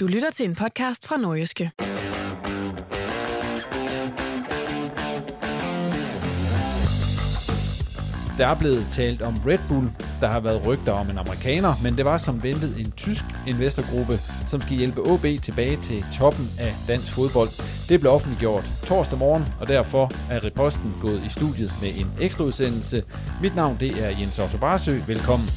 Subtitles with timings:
[0.00, 1.70] Du lytter til en podcast fra Nordjyske.
[8.38, 9.90] Der er blevet talt om Red Bull.
[10.20, 14.18] Der har været rygter om en amerikaner, men det var som ventet en tysk investorgruppe,
[14.48, 17.48] som skal hjælpe OB tilbage til toppen af dansk fodbold.
[17.88, 22.44] Det blev offentliggjort torsdag morgen, og derfor er Reposten gået i studiet med en ekstra
[22.44, 23.04] udsendelse.
[23.42, 25.00] Mit navn det er Jens Otto Barsø.
[25.06, 25.48] Velkommen.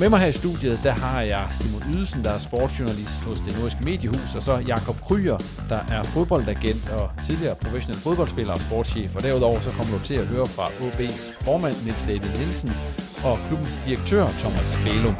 [0.00, 3.52] Med mig her i studiet, der har jeg Simon Ydelsen, der er sportsjournalist hos det
[3.56, 5.38] nordiske mediehus, og så Jakob Kryer,
[5.72, 9.10] der er fodboldagent og tidligere professionel fodboldspiller og sportschef.
[9.16, 12.70] Og derudover så kommer du til at høre fra OB's formand Niels David Nielsen
[13.28, 15.16] og klubbens direktør Thomas Bælum.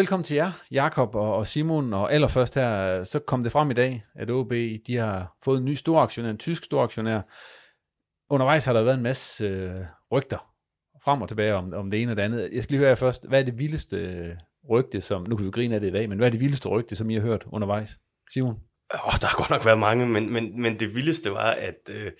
[0.00, 3.92] Velkommen til jer, Jakob og Simon, og allerførst her, så kom det frem i dag,
[4.14, 4.52] at OB
[4.86, 7.20] de har fået en ny storaktionær, en tysk storaktionær.
[8.30, 9.80] Undervejs har der været en masse øh,
[10.12, 10.49] rygter
[11.04, 12.48] frem og tilbage om, om det ene og det andet.
[12.52, 14.36] Jeg skal lige høre jer først, hvad er det vildeste øh,
[14.70, 16.68] rygte, som, nu kan vi grine af det i dag, men hvad er det vildeste
[16.68, 17.98] rygte, som I har hørt undervejs?
[18.32, 18.56] Simon?
[18.94, 22.12] Oh, der har godt nok været mange, men, men, men det vildeste var, at, øh,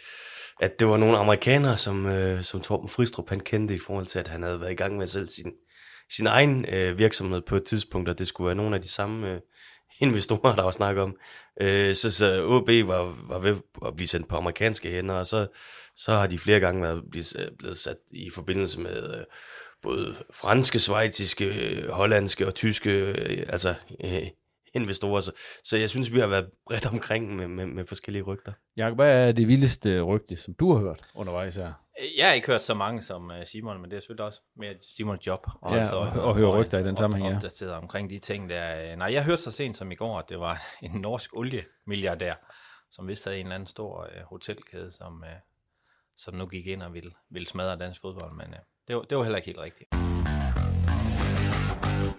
[0.61, 4.19] at det var nogle amerikanere, som, øh, som Torben Fristrup han kendte i forhold til,
[4.19, 5.53] at han havde været i gang med selv sin,
[6.17, 9.33] sin egen øh, virksomhed på et tidspunkt, og det skulle være nogle af de samme
[9.33, 9.41] øh,
[10.01, 11.17] investorer, der var snak om.
[11.61, 13.57] Øh, så, så OB var, var ved
[13.87, 15.47] at blive sendt på amerikanske hænder, og så,
[15.97, 19.25] så har de flere gange været blevet, øh, blevet sat i forbindelse med øh,
[19.83, 23.75] både franske, svejtiske, øh, hollandske og tyske øh, altså,
[24.05, 24.27] øh,
[24.75, 25.21] investorer.
[25.21, 25.33] Så,
[25.65, 28.53] så jeg synes, vi har været bredt omkring med, med, med forskellige rygter.
[28.77, 31.73] Jakob, hvad er det vildeste rygte, som du har hørt undervejs her?
[32.17, 35.27] Jeg har ikke hørt så mange som Simon, men det er selvfølgelig også mere Simons
[35.27, 35.47] job.
[35.63, 37.37] Og, ja, altså, og, og, og høre rygter i den sammenhæng, ja.
[37.37, 38.97] Opdateret omkring de ting der.
[38.97, 42.35] Nej, jeg hørte så sent som i går, at det var en norsk oliemilliardær,
[42.91, 45.39] som vist havde en eller anden stor uh, hotelkæde, som, uh,
[46.17, 49.19] som nu gik ind og ville, ville smadre dansk fodbold, men uh, det, var, det
[49.19, 50.40] var heller ikke helt rigtigt.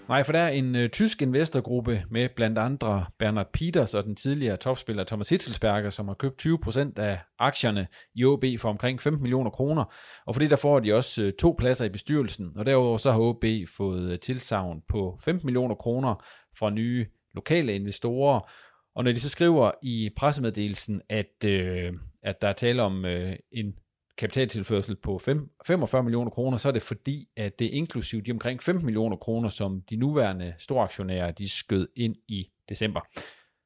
[0.10, 4.16] Nej, for der er en ø, tysk investorgruppe med blandt andre Bernard Peters og den
[4.16, 9.22] tidligere topspiller Thomas Hitzelsberger, som har købt 20% af aktierne i OB for omkring 15
[9.22, 9.94] millioner kroner.
[10.26, 13.20] Og fordi der får de også ø, to pladser i bestyrelsen, og derudover så har
[13.20, 13.46] OB
[13.78, 16.16] fået øh, tilsavn på 15 millioner kroner
[16.58, 17.06] fra nye
[17.36, 18.52] lokale investorer.
[18.96, 21.94] Og når de så skriver i pressemeddelelsen, at, øh,
[22.24, 23.74] at der er tale om øh, en
[24.18, 28.32] kapitaltilførsel på 5, 45 millioner kroner, så er det fordi, at det er inklusiv de
[28.32, 33.02] omkring 15 millioner kroner, som de nuværende storaktionærer, de skød ind i december.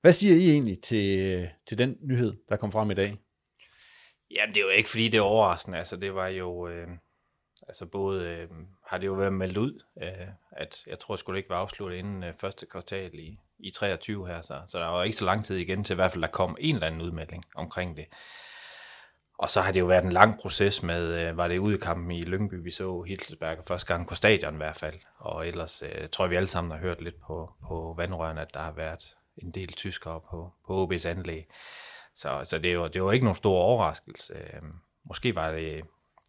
[0.01, 3.17] Hvad siger I egentlig til, til den nyhed, der kom frem i dag?
[4.31, 5.77] Jamen, det er jo ikke, fordi det er overraskende.
[5.77, 6.67] Altså, det var jo...
[6.67, 6.87] Øh,
[7.67, 8.49] altså, både øh,
[8.87, 11.97] har det jo været meldt ud, øh, at jeg tror, det skulle ikke være afsluttet
[11.97, 15.45] inden øh, første kvartal i, i 23 her, så, så der var ikke så lang
[15.45, 18.05] tid igen til i hvert fald, der kom en eller anden udmelding omkring det.
[19.37, 21.79] Og så har det jo været en lang proces med, øh, var det ude i
[21.79, 24.95] kampen i Lyngby, vi så Hitzelsberger første gang på stadion i hvert fald.
[25.17, 28.53] Og ellers øh, tror jeg, vi alle sammen har hørt lidt på, på vandrørene, at
[28.53, 31.47] der har været en del tyskere på, på OB's anlæg.
[32.15, 34.33] Så, så det, var, det var ikke nogen stor overraskelse.
[34.33, 34.61] Øh,
[35.05, 35.83] måske var det,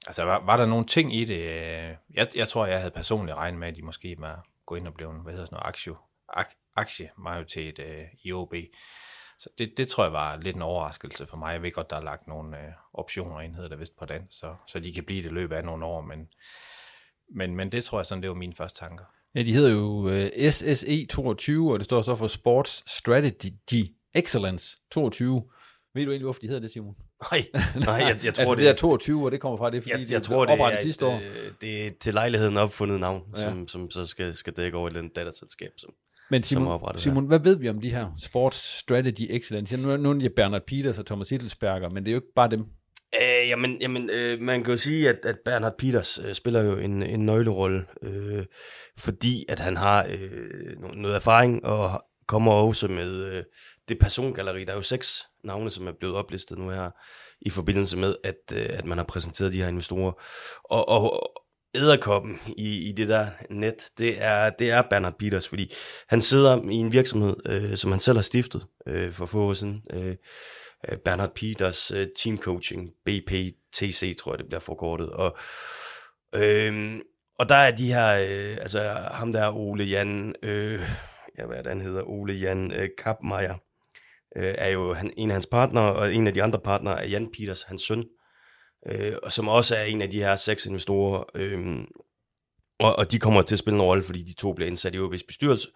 [0.07, 3.37] altså var, var der nogle ting i det, øh, jeg, jeg tror, jeg havde personligt
[3.37, 5.69] regnet med, at de måske var gå ind og blive en, hvad hedder sådan noget,
[5.69, 5.93] aktie,
[6.29, 8.55] ak, aktiemajoritet øh, i OB.
[9.39, 11.53] Så det, det tror jeg var lidt en overraskelse for mig.
[11.53, 14.27] Jeg ved godt, der er lagt nogle øh, optioner ind, hedder det vist på den,
[14.31, 16.29] så, så de kan blive det løbet af nogle år, men,
[17.35, 19.05] men, men det tror jeg sådan, det var mine første tanker.
[19.35, 23.85] Ja, de hedder jo øh, SSE 22, og det står så for Sports Strategy
[24.15, 25.43] Excellence 22.
[25.95, 26.97] Ved du egentlig, hvorfor de hedder det, Simon?
[27.33, 27.45] Nej,
[27.87, 29.91] nej jeg, jeg tror altså, det, det er 22, og det kommer fra det, fordi
[29.91, 31.15] jeg, det jeg er tror, det er, oprettet sidste år.
[31.15, 33.43] øh, det er til lejligheden opfundet navn, ja.
[33.43, 35.71] som, som så skal, skal dække over et eller andet datterselskab.
[35.77, 35.95] Som,
[36.31, 39.77] Men Simon, Simon hvad ved vi om de her Sports Strategy Excellence?
[39.77, 42.51] Nu, nu er det Bernard Peters og Thomas Hittelsberger, men det er jo ikke bare
[42.51, 42.65] dem.
[43.23, 46.77] Øh, jamen, jamen øh, man kan jo sige, at, at Bernhard Peters øh, spiller jo
[46.77, 48.45] en, en nøglerolle, øh,
[48.99, 53.43] fordi at han har øh, no- noget erfaring og kommer også med øh,
[53.89, 54.65] det persongalleri.
[54.65, 56.91] Der er jo seks navne, som er blevet oplistet nu her
[57.41, 60.13] i forbindelse med, at, øh, at man har præsenteret de her investorer.
[60.65, 61.31] Og, og
[61.77, 65.73] æderkoppen i, i det der net, det er, det er Bernard Peters, fordi
[66.09, 69.53] han sidder i en virksomhed, øh, som han selv har stiftet øh, for få år
[69.53, 69.83] siden.
[69.93, 70.17] Øh,
[70.91, 75.37] øh Bernard Peters øh, team coaching, BPTC tror jeg det bliver forkortet, og
[76.35, 77.01] øh,
[77.39, 78.81] og der er de her, øh, altså
[79.11, 80.81] ham der Ole Jan, øh,
[81.39, 83.55] ja hvad er det, han hedder, Ole Jan øh, Kapmeier,
[84.37, 87.09] øh, er jo han, en af hans partnere, og en af de andre partnere er
[87.09, 88.05] Jan Peters, hans søn,
[88.89, 91.79] øh, og som også er en af de her seks investorer, øh,
[92.79, 94.99] og, og de kommer til at spille en rolle, fordi de to bliver indsat i
[94.99, 95.69] OB's bestyrelse,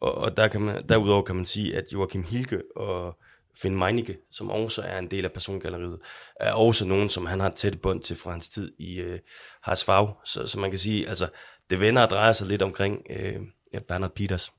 [0.00, 3.18] og, og der kan man, derudover kan man sige, at Joachim Hilke og
[3.62, 5.98] Finn Meinicke, som også er en del af persongalleriet,
[6.40, 9.18] er også nogen, som han har tæt bånd til fra hans tid i øh,
[9.62, 10.08] Harsfag.
[10.24, 11.28] Så, så man kan sige, altså,
[11.70, 13.36] det vender og drejer sig lidt omkring øh,
[13.72, 14.52] ja, Bernard Peters.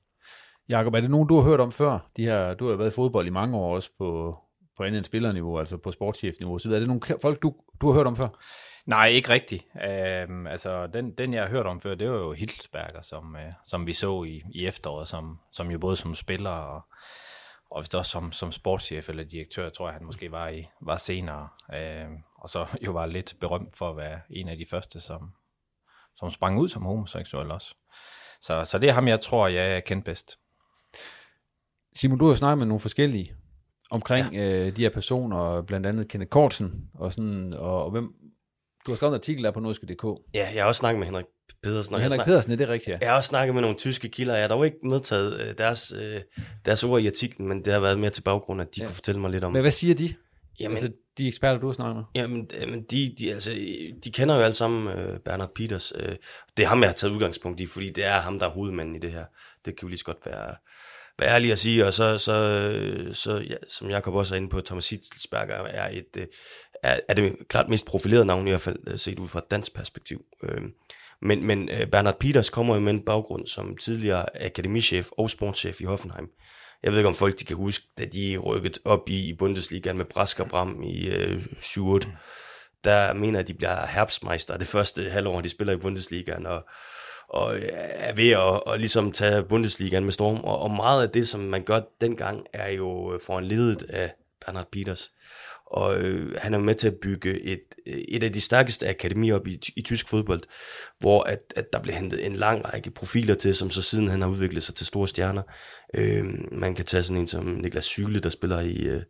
[0.69, 2.09] Jakob, er det nogen, du har hørt om før?
[2.17, 4.37] De her, du har været i fodbold i mange år også på,
[4.79, 6.59] på andet end spillerniveau, altså på sportschefniveau.
[6.59, 8.27] Så er det nogle folk, du, du har hørt om før?
[8.85, 9.65] Nej, ikke rigtigt.
[9.83, 13.53] Øhm, altså, den, den, jeg har hørt om før, det var jo Hilsberger, som, øh,
[13.65, 16.81] som vi så i, i efteråret, som, som jo både som spiller og,
[17.71, 20.97] og vist også som, som sportschef eller direktør, tror jeg, han måske var, i, var
[20.97, 21.47] senere.
[21.75, 25.31] Øhm, og så jo var lidt berømt for at være en af de første, som,
[26.15, 27.75] som sprang ud som homoseksuel også.
[28.41, 30.39] Så, så det er ham, jeg tror, jeg kender bedst.
[31.95, 33.35] Simon, du har snakket med nogle forskellige
[33.91, 34.65] omkring ja.
[34.65, 38.03] øh, de her personer, blandt andet Kenneth Kortsen, og, sådan, og, og hvem,
[38.85, 40.03] du har skrevet en artikel der på norske.dk.
[40.33, 41.25] Ja, jeg har også snakket med Henrik
[41.63, 41.95] Pedersen.
[41.95, 42.97] og Henrik snak- Pedersen, er det rigtigt, ja?
[43.01, 44.33] Jeg har også snakket med nogle tyske kilder.
[44.33, 46.21] Jeg har dog ikke medtaget øh, deres, øh,
[46.65, 48.87] deres ord i artiklen, men det har været mere til baggrund, at de ja.
[48.87, 49.53] kunne fortælle mig lidt om...
[49.53, 50.13] Men hvad siger de?
[50.59, 52.03] Jamen, altså, de eksperter, du har snakket med?
[52.15, 53.51] Jamen, jamen de, de, altså,
[54.03, 55.93] de kender jo alle sammen øh, Bernard Peters.
[55.95, 56.15] Øh,
[56.57, 58.95] det er ham, jeg har taget udgangspunkt i, fordi det er ham, der er hovedmanden
[58.95, 59.25] i det her.
[59.65, 60.55] Det kan jo lige så godt være,
[61.19, 61.85] være ærlig at sige.
[61.85, 62.33] Og så, så,
[63.13, 66.27] så ja, som Jacob også er inde på, Thomas Hitzelsberger er, et, øh,
[66.83, 69.51] er, er det klart mest profilerede navn, i hvert fald øh, set ud fra et
[69.51, 70.21] dansk perspektiv.
[70.43, 70.61] Øh,
[71.21, 75.81] men, men øh, Bernard Peters kommer jo med en baggrund som tidligere akademichef og sportschef
[75.81, 76.27] i Hoffenheim.
[76.83, 79.97] Jeg ved ikke, om folk de kan huske, da de rykkede op i, i Bundesligaen
[79.97, 81.99] med Brask og Bram i øh, 7
[82.83, 86.65] Der mener at de bliver herbstmeister det første halvår, de spiller i Bundesligaen, og,
[87.29, 90.37] og øh, er ved at og ligesom tage Bundesligaen med storm.
[90.37, 94.13] Og, og meget af det, som man gør dengang, er jo øh, foranledet af
[94.45, 95.11] Bernard Peters.
[95.71, 99.35] Og øh, han er med til at bygge et, øh, et af de stærkeste akademier
[99.35, 100.41] op i, i tysk fodbold,
[100.99, 104.21] hvor at, at der blev hentet en lang række profiler til, som så siden han
[104.21, 105.41] har udviklet sig til store stjerner.
[105.95, 109.01] Øh, man kan tage sådan en som Niklas Syle, der spiller i, øh,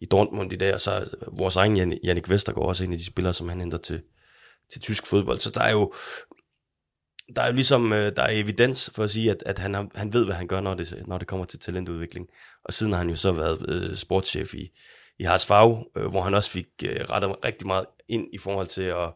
[0.00, 3.06] i Dortmund i dag, og så vores egen Jan, Jannik Vestergaard, også en af de
[3.06, 4.00] spillere, som han henter til,
[4.72, 5.38] til tysk fodbold.
[5.38, 5.92] Så der er jo,
[7.36, 9.88] der er jo ligesom øh, der er evidens for at sige, at, at han, har,
[9.94, 12.28] han ved, hvad han gør, når det, når det kommer til talentudvikling.
[12.64, 14.70] Og siden har han jo så været øh, sportschef i,
[15.18, 18.66] i Haas Fag, øh, hvor han også fik øh, rettet rigtig meget ind i forhold
[18.66, 19.12] til at,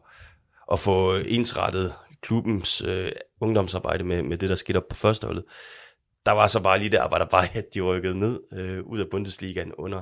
[0.71, 3.11] at få ensrettet klubbens øh,
[3.41, 5.43] ungdomsarbejde med, med det, der skete op på førsteholdet.
[6.25, 8.99] Der var så bare lige der, var der bare, at de rykkede ned øh, ud
[8.99, 10.01] af Bundesligaen under,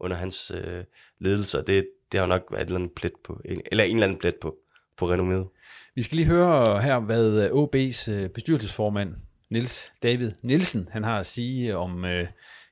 [0.00, 0.84] under hans øh,
[1.18, 4.06] ledelse, og det, det har nok været et eller andet plet på, eller en eller
[4.06, 4.56] anden plet på,
[4.98, 5.48] på renomméet.
[5.94, 9.14] Vi skal lige høre her, hvad OB's øh, bestyrelsesformand,
[9.50, 12.26] Nils David Nielsen, han har at sige om øh,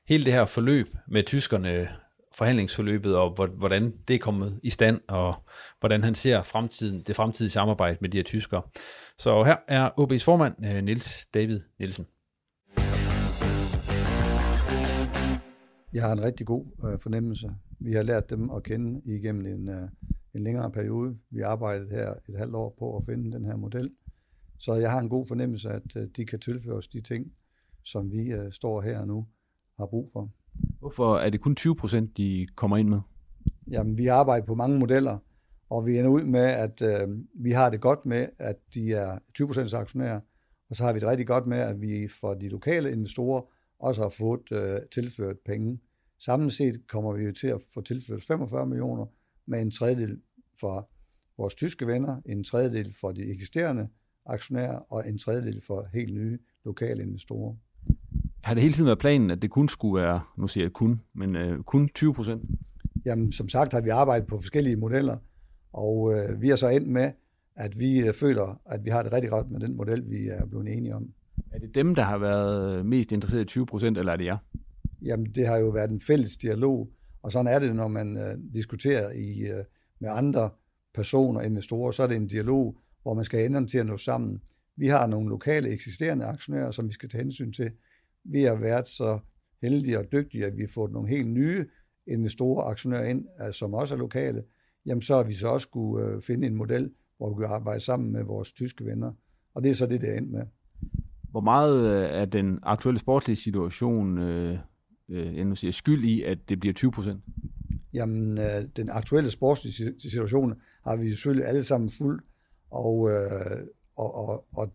[0.07, 1.89] hele det her forløb med tyskerne,
[2.35, 5.35] forhandlingsforløbet, og hvordan det er kommet i stand, og
[5.79, 8.61] hvordan han ser fremtiden, det fremtidige samarbejde med de her tyskere.
[9.17, 12.07] Så her er OB's formand, øh, Nils David Nielsen.
[15.93, 17.51] Jeg har en rigtig god øh, fornemmelse.
[17.79, 19.89] Vi har lært dem at kende igennem en, øh,
[20.35, 21.17] en længere periode.
[21.29, 23.91] Vi har arbejdet her et halvt år på at finde den her model.
[24.57, 27.31] Så jeg har en god fornemmelse, at øh, de kan tilføre os de ting,
[27.83, 29.27] som vi øh, står her nu
[29.79, 30.29] har brug for.
[30.79, 32.99] Hvorfor er det kun 20 procent, de kommer ind med?
[33.71, 35.17] Jamen, vi arbejder på mange modeller,
[35.69, 39.19] og vi ender ud med, at øh, vi har det godt med, at de er
[39.35, 40.19] 20 procent aktionærer,
[40.69, 43.41] og så har vi det rigtig godt med, at vi for de lokale investorer
[43.79, 45.79] også har fået øh, tilført penge,
[46.25, 49.05] Samlet set kommer vi jo til at få tilført 45 millioner
[49.45, 50.21] med en tredjedel
[50.59, 50.89] for
[51.37, 53.87] vores tyske venner, en tredjedel for de eksisterende
[54.25, 57.55] aktionærer og en tredjedel for helt nye lokale investorer.
[58.43, 61.01] Har det hele tiden været planen, at det kun skulle være, nu siger jeg kun,
[61.13, 62.41] men øh, kun 20 procent?
[63.05, 65.17] Jamen, som sagt har vi arbejdet på forskellige modeller,
[65.73, 67.11] og øh, vi er så endt med,
[67.55, 70.45] at vi øh, føler, at vi har det rigtig godt med den model, vi er
[70.45, 71.13] blevet enige om.
[71.51, 74.37] Er det dem, der har været mest interesseret i 20 procent, eller er det jer?
[75.01, 76.89] Jamen, det har jo været en fælles dialog,
[77.23, 79.63] og sådan er det, når man øh, diskuterer i, øh,
[79.99, 80.49] med andre
[80.93, 84.41] personer, investorer, så er det en dialog, hvor man skal enderne til at nå sammen.
[84.75, 87.71] Vi har nogle lokale eksisterende aktionærer, som vi skal tage hensyn til.
[88.23, 89.19] Vi har været så
[89.61, 91.65] heldige og dygtige, at vi har fået nogle helt nye
[92.07, 94.43] investorer og aktionærer ind, øh, som også er lokale.
[94.85, 97.79] Jamen, så har vi så også skulle øh, finde en model, hvor vi kan arbejde
[97.79, 99.11] sammen med vores tyske venner.
[99.53, 100.41] Og det er så det, det er endt med.
[101.31, 104.57] Hvor meget af er den aktuelle sportslige situation øh,
[105.09, 107.23] øh, jeg nu siger, skyld i, at det bliver 20 procent?
[107.93, 112.23] Jamen, øh, den aktuelle sportslige situation har vi selvfølgelig alle sammen fuldt,
[112.71, 113.67] og, øh,
[113.97, 114.73] og, og, og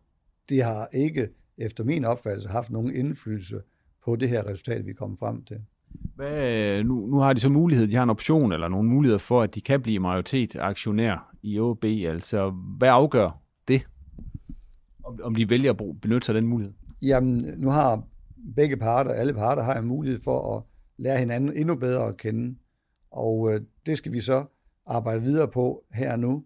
[0.49, 3.61] det har ikke, efter min opfattelse, haft nogen indflydelse
[4.05, 5.61] på det her resultat, vi kom frem til.
[6.15, 9.43] Hvad, nu, nu har de så mulighed, de har en option eller nogle muligheder for,
[9.43, 11.85] at de kan blive majoritetsaktionær i OB.
[11.85, 13.87] Altså, hvad afgør det?
[15.05, 16.75] Om, om de vælger at benytte sig af den mulighed?
[17.03, 18.03] Jamen, nu har
[18.57, 20.63] begge parter, alle parter har en mulighed for at
[20.99, 22.59] lære hinanden endnu bedre at kende.
[23.11, 24.45] Og øh, det skal vi så
[24.87, 26.45] arbejde videre på her nu.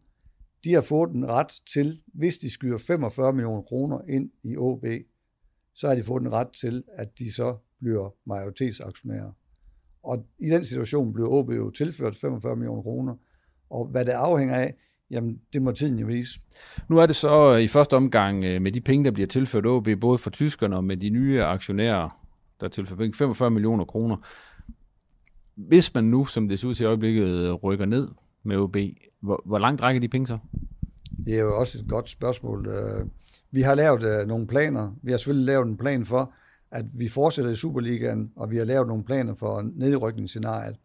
[0.64, 4.84] De har fået en ret til, hvis de skyder 45 millioner kroner ind i OB,
[5.74, 9.32] så har de fået en ret til, at de så bliver majoritetsaktionærer.
[10.02, 13.14] Og i den situation bliver OB jo tilført 45 millioner kroner.
[13.70, 14.74] Og hvad det afhænger af,
[15.12, 16.40] jamen det må tiden jo vise.
[16.88, 19.88] Nu er det så i første omgang øh, med de penge, der bliver tilført OB,
[20.00, 22.22] både for tyskerne og med de nye aktionærer,
[22.60, 24.16] der tilfører 45 millioner kroner.
[25.54, 28.08] Hvis man nu, som det ser ud til i øjeblikket, rykker ned
[28.44, 28.76] med OB,
[29.20, 30.38] hvor, hvor langt rækker de penge så?
[31.26, 32.68] Det er jo også et godt spørgsmål.
[32.68, 33.06] Øh,
[33.50, 34.92] vi har lavet øh, nogle planer.
[35.02, 36.32] Vi har selvfølgelig lavet en plan for,
[36.70, 40.76] at vi fortsætter i Superligaen, og vi har lavet nogle planer for nedrykningsscenariet.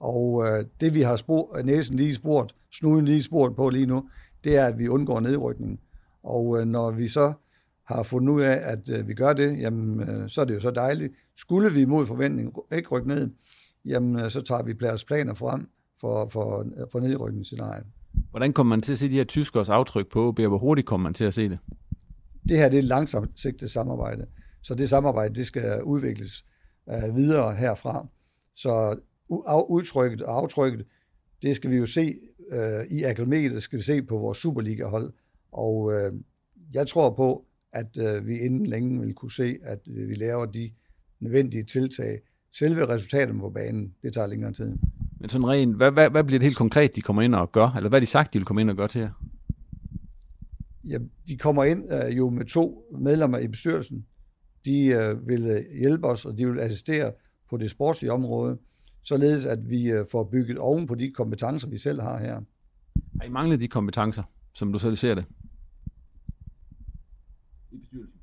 [0.00, 4.08] Og øh, det vi har spurgt, næsen lige spurgt, snuden lige spurgt på lige nu,
[4.44, 5.80] det er, at vi undgår nedrykning.
[6.22, 7.32] Og øh, når vi så
[7.84, 10.60] har fundet ud af, at øh, vi gør det, jamen, øh, så er det jo
[10.60, 11.12] så dejligt.
[11.36, 13.30] Skulle vi imod forventning ikke rykke ned,
[13.84, 15.68] jamen, øh, så tager vi deres planer frem
[16.00, 17.86] for, for, for nedrykningsscenariet.
[18.30, 20.86] Hvordan kommer man til at se de her tyskers aftryk på OB, og hvor hurtigt
[20.86, 21.58] kommer man til at se det?
[22.48, 24.26] Det her det er et langsomt sigtet samarbejde,
[24.62, 26.44] så det samarbejde det skal udvikles
[26.90, 28.06] øh, videre herfra.
[28.54, 28.96] Så
[29.68, 30.86] udtrykket og aftrykket,
[31.42, 32.14] det skal vi jo se
[32.52, 35.12] øh, i akademiet, skal vi se på vores Superliga-hold.
[35.52, 36.12] Og øh,
[36.74, 40.46] jeg tror på, at øh, vi inden længe vil kunne se, at øh, vi laver
[40.46, 40.70] de
[41.20, 42.20] nødvendige tiltag.
[42.52, 44.72] Selve resultatet på banen, det tager længere tid.
[45.20, 47.68] Men sådan rent, hvad, hvad, hvad bliver det helt konkret, de kommer ind og gør?
[47.76, 49.10] Eller hvad er de sagt, de vil komme ind og gøre til jer?
[50.88, 54.06] Ja, de kommer ind øh, jo med to medlemmer i bestyrelsen.
[54.64, 57.12] De øh, vil øh, hjælpe os, og de vil assistere
[57.50, 58.58] på det sportslige område
[59.08, 62.40] således at vi øh, får bygget oven på de kompetencer, vi selv har her.
[63.20, 64.22] Har I manglet de kompetencer,
[64.54, 65.24] som du selv ser det?
[67.72, 68.20] I bestyrelsen?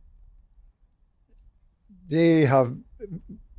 [2.09, 2.77] Det har,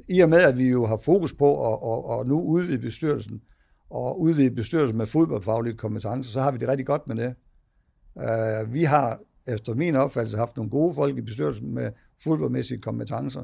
[0.08, 3.42] i og med at vi jo har fokus på at, at, at nu udvide bestyrelsen,
[3.90, 7.34] og udvide bestyrelsen med fodboldfaglige kompetencer, så har vi det rigtig godt med det.
[8.14, 11.92] Uh, vi har efter min opfattelse haft nogle gode folk i bestyrelsen med
[12.24, 13.42] fodboldmæssige kompetencer.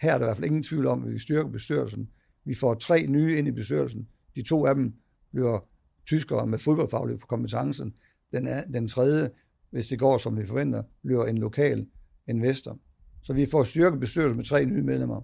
[0.00, 2.08] Her er der i hvert fald ingen tvivl om, at vi styrker bestyrelsen.
[2.48, 4.08] Vi får tre nye ind i bestyrelsen.
[4.34, 4.94] De to af dem
[5.32, 5.64] bliver
[6.06, 7.92] tyskere med fodboldfaglig kompetencen.
[8.32, 9.30] Den, er, den tredje,
[9.70, 11.86] hvis det går som vi forventer, bliver en lokal
[12.28, 12.78] investor.
[13.22, 15.20] Så vi får styrket bestyrelsen med tre nye medlemmer.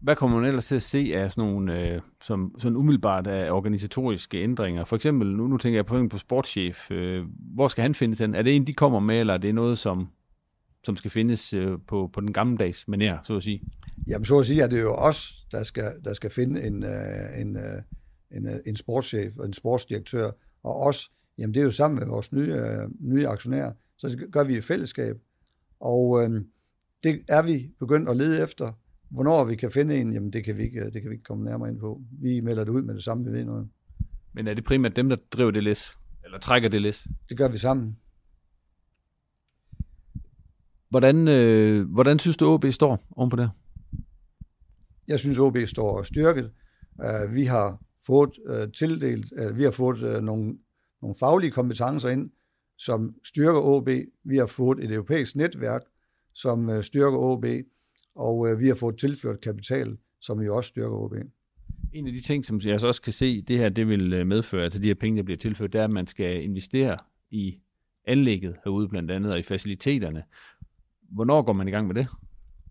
[0.00, 3.52] Hvad kommer man ellers til at se af sådan nogle øh, som, sådan umiddelbart af
[3.52, 4.84] organisatoriske ændringer?
[4.84, 6.90] For eksempel, nu, nu tænker jeg på, på sportschef.
[6.90, 8.34] Øh, hvor skal han findes hen?
[8.34, 10.08] Er det en, de kommer med, eller er det noget, som,
[10.84, 13.62] som skal findes øh, på, på den gammeldags manér, så at sige?
[14.08, 17.40] Jamen så at sige, er det jo os, der skal, der skal finde en, øh,
[17.40, 17.82] en, øh,
[18.36, 20.30] en, øh, en sportschef og en sportsdirektør,
[20.62, 22.56] og os, jamen det er jo sammen med vores nye,
[23.00, 25.16] nye aktionærer, så det gør vi i fællesskab.
[25.80, 26.44] Og øh,
[27.02, 28.72] det er vi begyndt at lede efter.
[29.10, 31.44] Hvornår vi kan finde en, jamen det kan vi ikke, det kan vi ikke komme
[31.44, 32.02] nærmere ind på.
[32.10, 33.68] Vi melder det ud med det samme, vi ved noget.
[34.32, 35.98] Men er det primært dem, der driver det læs?
[36.24, 37.06] Eller trækker det læs?
[37.28, 37.96] Det gør vi sammen.
[40.90, 43.50] Hvordan, øh, hvordan synes du, OB står oven på det
[45.10, 46.50] jeg synes, OB står styrket.
[46.94, 50.58] Uh, vi har fået uh, tildelt, uh, vi har fået uh, nogle,
[51.02, 52.30] nogle faglige kompetencer ind,
[52.78, 53.88] som styrker OB.
[54.24, 55.82] Vi har fået et europæisk netværk,
[56.34, 57.44] som uh, styrker OB,
[58.14, 61.14] og uh, vi har fået tilført kapital, som jo også styrker OB.
[61.92, 64.64] En af de ting, som jeg så også kan se, det her det vil medføre,
[64.64, 66.98] altså de her penge, der bliver tilført, det er, at man skal investere
[67.30, 67.58] i
[68.06, 70.22] anlægget herude blandt andet, og i faciliteterne.
[71.10, 72.06] Hvornår går man i gang med det?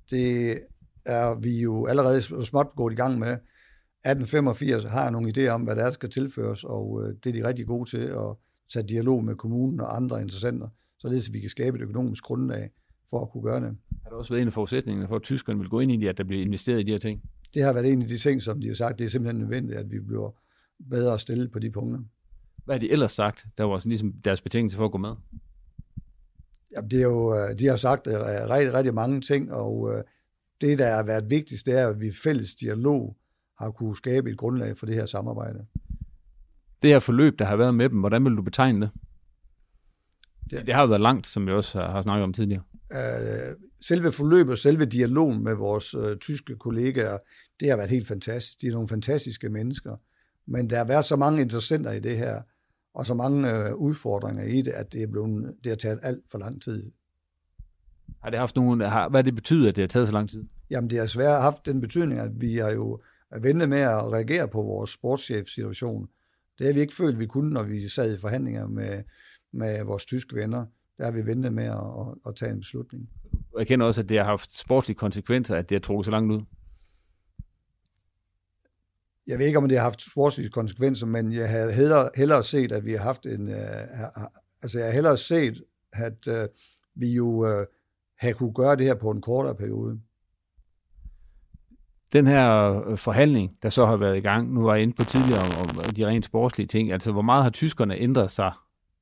[0.10, 0.58] Det
[1.05, 3.38] er vi jo allerede småt gået i gang med.
[4.05, 7.48] 1885 har jeg nogle idéer om, hvad der skal tilføres, og øh, det er de
[7.48, 8.36] rigtig gode til at
[8.74, 10.67] tage dialog med kommunen og andre interessenter,
[11.00, 12.69] således at vi kan skabe et økonomisk grundlag
[13.10, 13.77] for at kunne gøre det.
[14.03, 16.08] Har det også været en af forudsætningerne for, at tyskerne vil gå ind i det,
[16.08, 17.22] at der bliver investeret i de her ting?
[17.53, 19.79] Det har været en af de ting, som de har sagt, det er simpelthen nødvendigt,
[19.79, 20.31] at vi bliver
[20.89, 22.00] bedre stillet på de punkter.
[22.65, 25.15] Hvad har de ellers sagt, der var sådan ligesom deres betingelse for at gå med?
[26.75, 29.93] Jamen, det er jo, øh, de har sagt uh, rigtig, rigtig mange ting, og uh,
[30.61, 33.17] det, der har været vigtigst, det er, at vi fælles dialog
[33.59, 35.65] har kunne skabe et grundlag for det her samarbejde.
[36.81, 38.89] Det her forløb, der har været med dem, hvordan vil du betegne det?
[40.49, 42.63] Det, det har jo været langt, som vi også har snakket om tidligere.
[42.91, 47.17] Uh, selve forløbet og selve dialogen med vores uh, tyske kollegaer,
[47.59, 48.61] det har været helt fantastisk.
[48.61, 49.95] De er nogle fantastiske mennesker.
[50.47, 52.41] Men der har været så mange interessenter i det her,
[53.00, 56.24] og så mange uh, udfordringer i det, at det, er blevet, det har taget alt
[56.32, 56.91] for lang tid.
[58.24, 60.46] Har det haft nogen, har, hvad det betyder, at det har taget så lang tid?
[60.70, 63.01] Jamen, det har svært haft den betydning, at vi har jo
[63.41, 66.08] ventet med at reagere på vores sportschef-situation.
[66.58, 69.03] Det har vi ikke følt, vi kunne, når vi sad i forhandlinger med,
[69.53, 70.65] med vores tyske venner.
[70.98, 73.10] Der har vi ventet med at, at, at tage en beslutning.
[73.58, 76.34] Jeg kender også, at det har haft sportslige konsekvenser, at det har trukket så langt
[76.34, 76.41] ud.
[79.29, 82.71] Jeg ved ikke, om det har haft sportslige konsekvenser, men jeg havde hellere, hellere set,
[82.71, 83.48] at vi har haft en...
[83.48, 84.24] Uh,
[84.63, 86.33] altså, jeg har hellere set, at uh,
[86.95, 87.65] vi jo uh,
[88.17, 90.00] havde kunne gøre det her på en kortere periode.
[92.13, 95.41] Den her forhandling, der så har været i gang, nu var jeg inde på tidligere
[95.41, 95.51] om,
[95.88, 98.51] om de rent sportslige ting, altså hvor meget har tyskerne ændret sig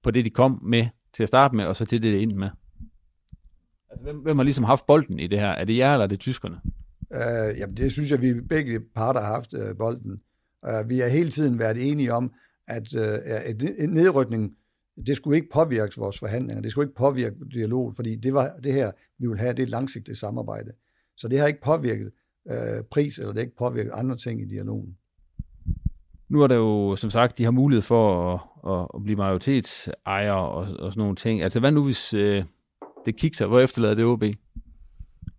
[0.03, 2.35] på det, de kom med til at starte med, og så til det, det endte
[2.35, 2.49] med?
[3.89, 5.49] Altså, hvem, hvem har ligesom haft bolden i det her?
[5.49, 6.61] Er det jer, eller er det tyskerne?
[7.13, 10.21] Øh, jamen, det synes jeg, vi begge parter har haft øh, bolden.
[10.67, 12.31] Øh, vi har hele tiden været enige om,
[12.67, 13.17] at øh,
[13.79, 14.51] en nedrykning,
[15.07, 18.73] det skulle ikke påvirke vores forhandlinger, det skulle ikke påvirke dialog, fordi det var det
[18.73, 20.71] her, vi vil have, det er langsigtet samarbejde.
[21.17, 22.11] Så det har ikke påvirket
[22.51, 24.97] øh, pris, eller det har ikke påvirket andre ting i dialogen.
[26.29, 28.39] Nu er der jo, som sagt, de har mulighed for at,
[28.73, 31.41] at, at blive majoritetsejer og, og sådan nogle ting.
[31.41, 32.43] Altså, hvad nu hvis øh,
[33.05, 33.45] det kigger?
[33.47, 34.23] Hvor efterlader det OB?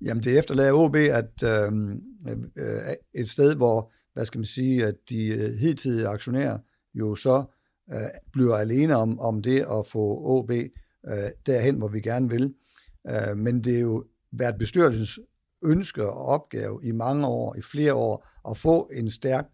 [0.01, 4.87] Jamen, det efterlader OB at øhm, øh, øh, et sted, hvor, hvad skal man sige,
[4.87, 6.59] at de øh, hidtidige aktionærer
[6.95, 7.45] jo så
[7.93, 7.99] øh,
[8.33, 12.55] bliver alene om, om det at få OB øh, derhen, hvor vi gerne vil.
[13.11, 15.19] Øh, men det er jo været bestyrelsens
[15.65, 19.47] ønske og opgave i mange år, i flere år, at få en stærk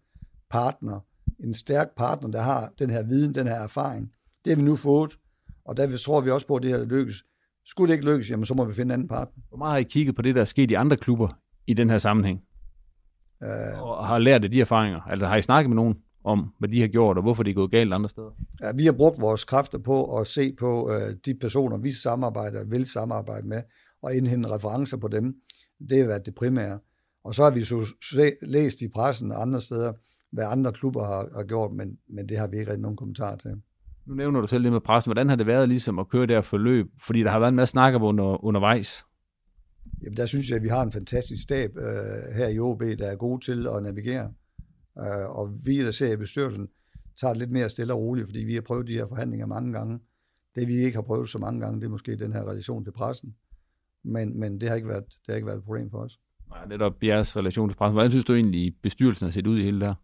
[0.49, 0.99] partner,
[1.39, 4.11] en stærk partner, der har den her viden, den her erfaring.
[4.45, 5.11] Det har vi nu fået,
[5.65, 7.23] og derfor tror vi også på, at det her lykkes.
[7.65, 9.43] Skulle det ikke lykkes, jamen så må vi finde en anden partner.
[9.49, 11.27] Hvor meget har I kigget på det, der er sket i andre klubber
[11.67, 12.41] i den her sammenhæng?
[13.41, 15.01] Uh, og har lært af de erfaringer?
[15.01, 17.55] Altså har I snakket med nogen om, hvad de har gjort, og hvorfor det er
[17.55, 18.31] gået galt andre steder?
[18.61, 22.65] Ja, vi har brugt vores kræfter på at se på uh, de personer, vi samarbejder,
[22.65, 23.61] vil samarbejde med,
[24.01, 25.35] og indhente referencer på dem.
[25.89, 26.79] Det har været det primære.
[27.23, 27.93] Og så har vi så
[28.41, 29.93] læst i pressen og andre steder,
[30.31, 33.35] hvad andre klubber har, har gjort, men, men det har vi ikke rigtig nogen kommentar
[33.35, 33.51] til.
[34.07, 35.09] Nu nævner du selv det med pressen.
[35.09, 36.87] Hvordan har det været ligesom at køre det her forløb?
[36.99, 39.05] Fordi der har været en masse snakker under, undervejs.
[40.03, 43.07] Jamen, der synes jeg, at vi har en fantastisk stab øh, her i OB, der
[43.07, 44.33] er god til at navigere.
[44.99, 46.67] Øh, og vi, der ser i bestyrelsen,
[47.19, 49.73] tager det lidt mere stille og roligt, fordi vi har prøvet de her forhandlinger mange
[49.73, 49.99] gange.
[50.55, 52.91] Det, vi ikke har prøvet så mange gange, det er måske den her relation til
[52.91, 53.35] pressen.
[54.03, 56.19] Men, men det, har ikke været, det har ikke været et problem for os.
[56.49, 57.93] Nej, netop jeres relation til pressen.
[57.93, 59.95] Hvordan synes du egentlig, bestyrelsen har set ud i hele det her?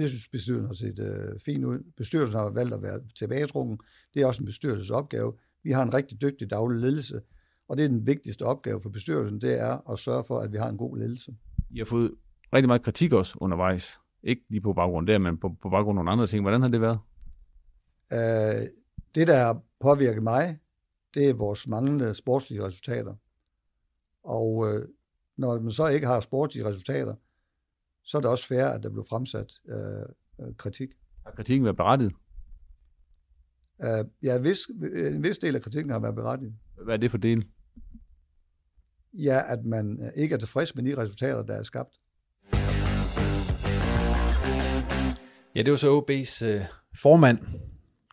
[0.00, 1.78] Jeg synes, bestyrelsen har set øh, fint ud.
[1.96, 3.78] Bestyrelsen har valgt at være tilbagetrukken.
[4.14, 5.32] Det er også en bestyrelsesopgave.
[5.62, 7.20] Vi har en rigtig dygtig daglig ledelse,
[7.68, 10.56] og det er den vigtigste opgave for bestyrelsen, det er at sørge for, at vi
[10.56, 11.34] har en god ledelse.
[11.70, 12.14] I har fået
[12.52, 14.00] rigtig meget kritik også undervejs.
[14.22, 16.42] Ikke lige på baggrund der, men på, på baggrund af nogle andre ting.
[16.42, 16.98] Hvordan har det været?
[18.12, 18.68] Øh,
[19.14, 20.58] det, der har påvirket mig,
[21.14, 23.14] det er vores manglende sportslige resultater.
[24.24, 24.88] Og øh,
[25.36, 27.14] når man så ikke har sportslige resultater,
[28.04, 30.88] så er det også fair, at der blev fremsat øh, kritik.
[31.26, 32.12] Har kritikken været berettiget?
[33.78, 34.58] Uh, ja, vis,
[34.96, 36.54] en vis del af kritikken har været berettiget.
[36.84, 37.46] Hvad er det for del?
[39.12, 41.94] Ja, at man ikke er tilfreds med de resultater, der er skabt.
[45.54, 46.64] Ja, det var så OB's øh,
[47.02, 47.38] formand,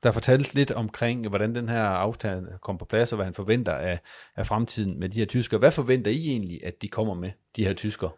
[0.03, 3.73] der fortalte lidt omkring, hvordan den her aftale kom på plads, og hvad han forventer
[3.73, 3.99] af,
[4.35, 5.59] af fremtiden med de her tyskere.
[5.59, 8.11] Hvad forventer I egentlig, at de kommer med, de her tyskere?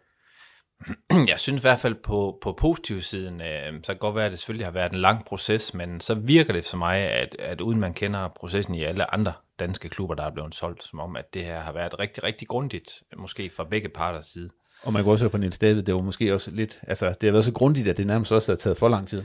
[1.28, 4.38] Jeg synes i hvert fald på, på positivsiden, øh, så kan godt være, at det
[4.38, 7.80] selvfølgelig har været en lang proces, men så virker det for mig, at, at uden
[7.80, 11.34] man kender processen i alle andre danske klubber, der er blevet solgt, som om, at
[11.34, 14.50] det her har været rigtig, rigtig grundigt, måske fra begge parters side.
[14.82, 17.22] Og man kan også høre på Niels David, det var måske også lidt, altså det
[17.22, 19.24] har været så grundigt, at det nærmest også har taget for lang tid.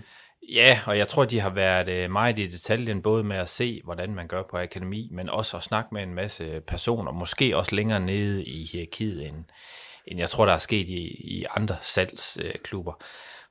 [0.53, 3.81] Ja, og jeg tror, de har været øh, meget i detaljen, både med at se,
[3.83, 7.75] hvordan man gør på akademi, men også at snakke med en masse personer, måske også
[7.75, 9.45] længere nede i hierarkiet, end,
[10.07, 11.01] end jeg tror, der er sket i,
[11.37, 12.93] i andre salgsklubber.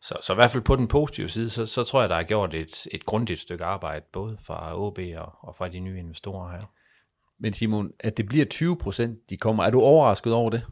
[0.03, 2.23] Så, så i hvert fald på den positive side, så, så tror jeg, der er
[2.23, 6.51] gjort et, et grundigt stykke arbejde, både fra OB og, og fra de nye investorer
[6.51, 6.73] her.
[7.41, 10.63] Men Simon, at det bliver 20 procent, de kommer, er du overrasket over det?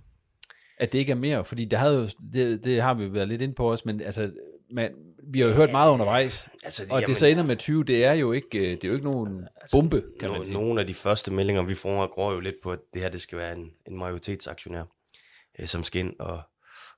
[0.79, 1.45] At det ikke er mere?
[1.45, 4.31] Fordi det, havde jo, det, det har vi været lidt ind på os, men altså,
[4.71, 4.95] man,
[5.27, 8.05] vi har jo hørt meget undervejs, altså, og jamen, det så ender med 20, det
[8.05, 10.55] er jo ikke, øh, det er jo ikke nogen altså, bombe, kan no, man sige.
[10.55, 13.21] Nogle af de første meldinger, vi får, går jo lidt på, at det her det
[13.21, 14.85] skal være en, en majoritetsaktionær,
[15.59, 16.43] øh, som skal ind og,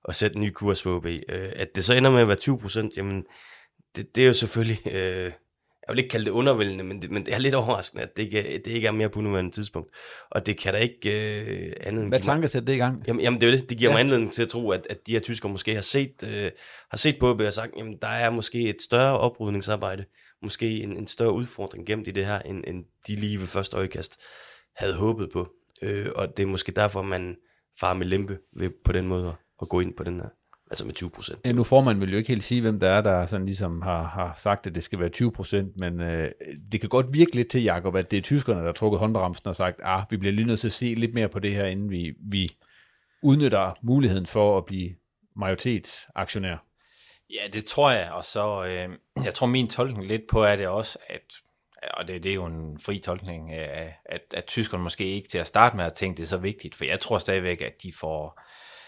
[0.05, 1.07] og sætte en ny kurs for OB.
[1.07, 3.25] Øh, at det så ender med at være 20 procent, jamen,
[3.97, 4.87] det, det er jo selvfølgelig...
[4.87, 5.33] Øh,
[5.89, 8.23] jeg vil ikke kalde det undervældende, men det, men det er lidt overraskende, at det
[8.23, 9.91] ikke, det ikke er mere på nuværende tidspunkt.
[10.31, 12.11] Og det kan da ikke øh, andet end...
[12.11, 13.05] Hvad tanker sætter det i gang?
[13.07, 13.71] Jamen, jamen det er det.
[13.71, 13.95] Det giver ja.
[13.95, 16.51] mig anledning til at tro, at, at de her tyskere måske har set, øh,
[16.91, 20.05] har set på og sagt, jamen der er måske et større oprydningsarbejde,
[20.43, 23.77] måske en, en større udfordring gemt i det her, end, end de lige ved første
[23.77, 24.21] øjekast
[24.77, 25.49] havde håbet på.
[25.83, 27.37] Øh, og det er måske derfor, man
[27.81, 30.29] far med lempe ved på den måde at gå ind på den her
[30.71, 31.41] altså med 20 procent.
[31.47, 33.83] Ja, nu får man vel jo ikke helt sige, hvem der er, der sådan ligesom
[33.83, 36.31] har, har sagt, at det skal være 20 procent, men øh,
[36.73, 39.49] det kan godt virke lidt til, Jacob, at det er tyskerne, der har trukket håndbremsen
[39.49, 41.67] og sagt, ah, vi bliver lige nødt til at se lidt mere på det her,
[41.67, 42.57] inden vi, vi
[43.23, 44.91] udnytter muligheden for at blive
[45.37, 46.57] majoritetsaktionær.
[47.31, 48.89] Ja, det tror jeg, og så, øh,
[49.25, 51.35] jeg tror min tolkning lidt på er det også, at
[51.95, 55.39] og det, det er jo en fri tolkning af, at, at tyskerne måske ikke til
[55.39, 57.93] at starte med at tænke, det er så vigtigt, for jeg tror stadigvæk, at de
[57.93, 58.41] får,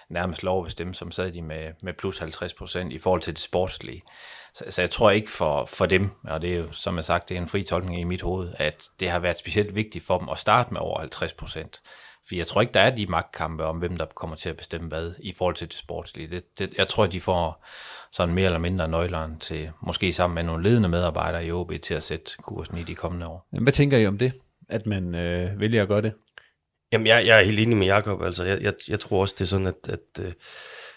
[0.09, 3.33] nærmest lov at bestemme, som sad de med, med plus 50 procent i forhold til
[3.33, 4.03] det sportslige.
[4.55, 7.29] Så, så jeg tror ikke for, for dem, og det er jo som jeg sagt,
[7.29, 10.19] det er en fri tolkning i mit hoved, at det har været specielt vigtigt for
[10.19, 11.83] dem at starte med over 50 procent.
[12.29, 14.89] For jeg tror ikke, der er de magtkampe om, hvem der kommer til at bestemme
[14.89, 16.29] hvad i forhold til det sportslige.
[16.31, 17.67] Det, det, jeg tror, de får
[18.13, 21.95] sådan mere eller mindre nøglerne til, måske sammen med nogle ledende medarbejdere i OB, til
[21.95, 23.49] at sætte kursen i de kommende år.
[23.63, 24.33] Hvad tænker I om det,
[24.69, 26.13] at man øh, vælger at gøre det?
[26.93, 28.23] Jamen, jeg, jeg er helt enig med Jacob.
[28.23, 30.33] Altså, jeg, jeg, jeg tror også, det er sådan, at, at, øh,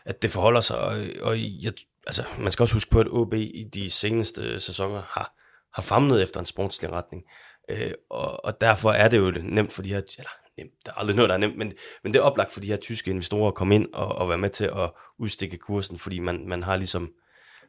[0.05, 0.79] at det forholder sig.
[0.79, 1.73] Og, og jeg,
[2.07, 5.33] altså, man skal også huske på, at OB i de seneste sæsoner har,
[5.73, 7.23] har famlet efter en sportslig retning.
[7.69, 10.95] Øh, og, og derfor er det jo nemt for de her, eller nemt, der er
[10.95, 13.47] aldrig noget, der er nemt, men, men det er oplagt for de her tyske investorer
[13.47, 16.75] at komme ind og, og være med til at udstikke kursen, fordi man, man har
[16.75, 17.11] ligesom,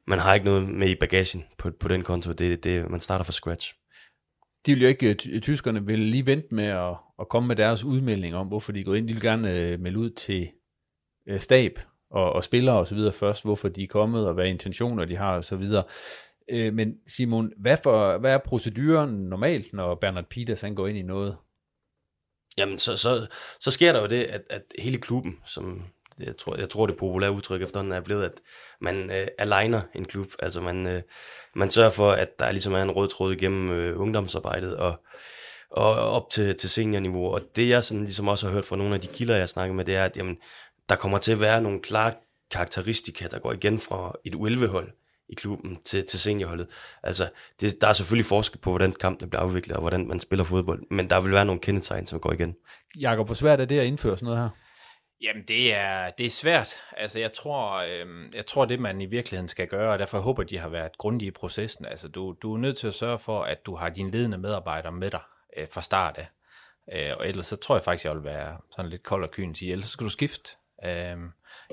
[0.06, 2.32] man har ikke noget med i bagagen på, på den konto.
[2.32, 3.74] Det, det, man starter fra scratch
[4.66, 7.84] de vil jo ikke, øh, tyskerne vil lige vente med at, at komme med deres
[7.84, 9.08] udmelding om, hvorfor de er gået ind.
[9.08, 10.50] De vil gerne øh, melde ud til
[11.28, 11.78] øh, stab
[12.10, 15.16] og, og spillere og så videre først, hvorfor de er kommet, og hvad intentioner de
[15.16, 15.84] har og så videre.
[16.50, 20.98] Øh, men Simon, hvad, for, hvad er proceduren normalt, når Bernard Peters han går ind
[20.98, 21.36] i noget?
[22.56, 23.26] Jamen, så, så,
[23.60, 25.82] så sker der jo det, at, at hele klubben, som
[26.18, 28.40] jeg tror, jeg tror det populære udtryk efterhånden er blevet, at
[28.80, 30.26] man øh, aligner en klub.
[30.38, 31.02] Altså man, øh,
[31.54, 35.04] man sørger for, at der ligesom er en rød tråd igennem øh, ungdomsarbejdet og,
[35.70, 37.26] og op til, til seniorniveau.
[37.26, 39.74] Og det jeg sådan ligesom også har hørt fra nogle af de kilder, jeg snakker
[39.74, 40.36] med, det er, at jamen,
[40.88, 42.12] der kommer til at være nogle klare
[42.50, 44.92] karakteristika, der går igen fra et U11-hold
[45.32, 46.66] i klubben til, til seniorholdet.
[47.02, 50.44] Altså, det, der er selvfølgelig forskel på, hvordan kampen bliver afviklet, og hvordan man spiller
[50.44, 52.54] fodbold, men der vil være nogle kendetegn, som går igen.
[53.00, 54.48] Jakob, hvor svært er det at indføre sådan noget her?
[55.22, 56.74] Jamen, det er, det er svært.
[56.96, 60.42] Altså, jeg tror, øh, jeg tror, det man i virkeligheden skal gøre, og derfor håber
[60.42, 61.84] de har været grundige i processen.
[61.84, 64.92] Altså, du, du er nødt til at sørge for, at du har dine ledende medarbejdere
[64.92, 65.20] med dig
[65.56, 66.28] øh, fra start af.
[66.92, 69.54] Øh, og ellers så tror jeg faktisk, jeg vil være sådan lidt kold og kyn
[69.54, 70.50] sige, ellers så skal du skifte.
[70.84, 71.16] Øh,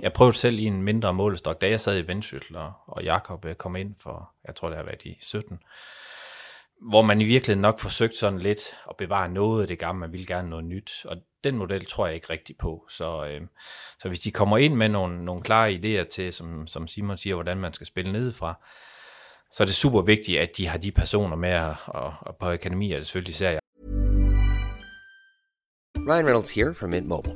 [0.01, 3.45] jeg prøvede selv i en mindre målestok, da jeg sad i Vendsyssel, og, og Jakob
[3.45, 5.59] øh, kom ind for, jeg tror det har været i 17,
[6.89, 10.11] hvor man i virkeligheden nok forsøgt sådan lidt at bevare noget af det gamle, man
[10.13, 12.85] vil gerne noget nyt, og den model tror jeg ikke rigtig på.
[12.89, 13.41] Så, øh,
[13.99, 17.35] så hvis de kommer ind med nogle, nogle klare idéer til, som, som Simon siger,
[17.35, 18.53] hvordan man skal spille nedefra,
[19.51, 22.91] så er det super vigtigt, at de har de personer med, og, og på akademi
[22.91, 23.59] er det selvfølgelig især
[26.07, 27.35] Ryan Reynolds here from Mint Mobile.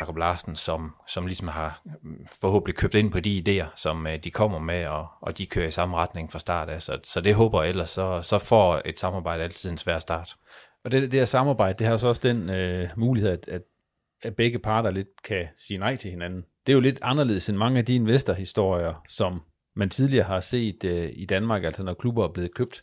[0.00, 4.18] Jakob Larsen, som, som ligesom har mm, forhåbentlig købt ind på de idéer, som øh,
[4.24, 6.82] de kommer med, og, og de kører i samme retning fra start af.
[6.82, 10.36] Så, så det håber jeg ellers, så, så får et samarbejde altid en svær start.
[10.84, 13.62] Og det, det her samarbejde, det har så også den øh, mulighed, at, at,
[14.22, 16.44] at begge parter lidt kan sige nej til hinanden.
[16.66, 19.40] det er jo lidt anderledes end mange af de investorhistorier, som
[19.76, 22.80] man tidligere har set øh, i Danmark, altså når klubber er blevet købt.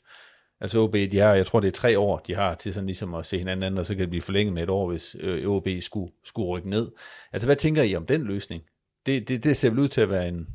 [0.65, 3.15] Altså OB, de har, jeg tror det er tre år, de har til sådan ligesom
[3.15, 5.47] at se hinanden anden, og så kan det blive forlænget med et år, hvis øh,
[5.47, 6.91] OB skulle, skulle rykke ned.
[7.33, 8.63] Altså hvad tænker I om den løsning?
[9.05, 10.47] Det, det, det ser vel ud til at være en,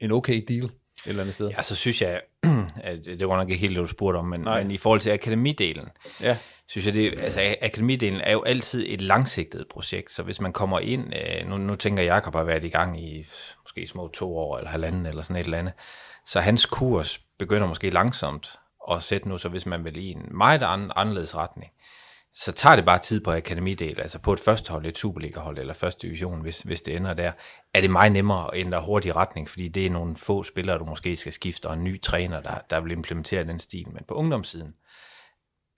[0.00, 0.70] en okay deal et
[1.06, 1.48] eller andet sted.
[1.48, 2.20] Ja, så synes jeg,
[2.82, 5.10] at det var nok ikke helt det, du spurgte om, men, men i forhold til
[5.10, 5.88] akademidelen,
[6.20, 6.36] ja.
[6.66, 10.78] synes jeg, det, altså akademidelen er jo altid et langsigtet projekt, så hvis man kommer
[10.78, 13.26] ind, øh, nu, nu tænker Jakob har været i gang i
[13.64, 15.74] måske små to år eller halvanden eller sådan et eller andet,
[16.26, 18.58] så hans kurs begynder måske langsomt
[18.90, 21.72] at sætte nu, så hvis man vil i en meget anderledes retning,
[22.34, 25.74] så tager det bare tid på akademidel, altså på et første hold, et Superliga-hold eller
[25.74, 27.32] første division, hvis, hvis det ender der,
[27.74, 30.84] er det meget nemmere at ændre hurtig retning, fordi det er nogle få spillere, du
[30.84, 33.88] måske skal skifte, og en ny træner, der, der vil implementere den stil.
[33.92, 34.74] Men på ungdomssiden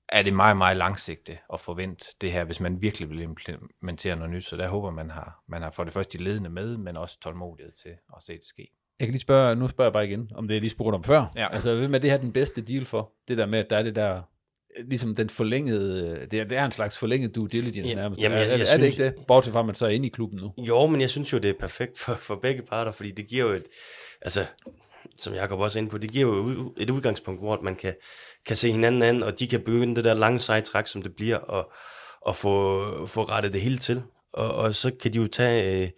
[0.09, 4.31] er det meget, meget langsigtet at forvente det her, hvis man virkelig vil implementere noget
[4.31, 4.45] nyt.
[4.45, 7.21] Så der håber man har, man har for det første de ledende med, men også
[7.21, 8.71] tålmodighed til at se det ske.
[9.01, 11.05] Jeg kan lige spørge, nu spørger jeg bare igen, om det er lige spurgt om
[11.05, 11.25] før.
[11.37, 11.55] Ja.
[11.55, 13.13] Altså, hvem er det her den bedste deal for?
[13.29, 14.23] Det der med, at der er det der
[14.89, 18.23] ligesom den forlængede, det er, det er en slags forlænget due diligence Ja, nærmest.
[18.23, 19.27] jamen, jeg- er, jeg er, er synes- det ikke det?
[19.27, 20.53] Bortset fra, at man så er inde i klubben nu.
[20.69, 23.45] Jo, men jeg synes jo, det er perfekt for, for begge parter, fordi det giver
[23.45, 23.65] jo et,
[24.23, 24.41] altså,
[25.19, 27.95] som Jacob også er inde på, det giver jo et udgangspunkt, hvor man kan,
[28.47, 31.17] kan se hinanden an, og de kan begynde det der lange seje træk, som det
[31.17, 31.73] bliver, og,
[32.21, 34.03] og få, få rettet det hele til.
[34.33, 35.89] Og, og så kan de jo tage, øh,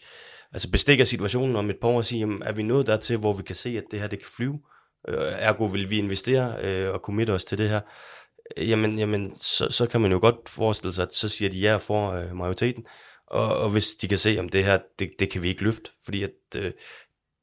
[0.56, 3.32] altså bestikke situationen om et par år og sige, jamen, er vi nået dertil, hvor
[3.32, 4.60] vi kan se, at det her, det kan flyve?
[5.08, 7.80] Øh, ergo vil vi investere øh, og committe os til det her.
[8.56, 11.58] Øh, jamen, jamen så, så kan man jo godt forestille sig, at så siger de
[11.58, 12.86] ja for øh, majoriteten.
[13.26, 15.90] Og, og hvis de kan se, om det her, det, det kan vi ikke løfte,
[16.04, 16.72] fordi at, øh,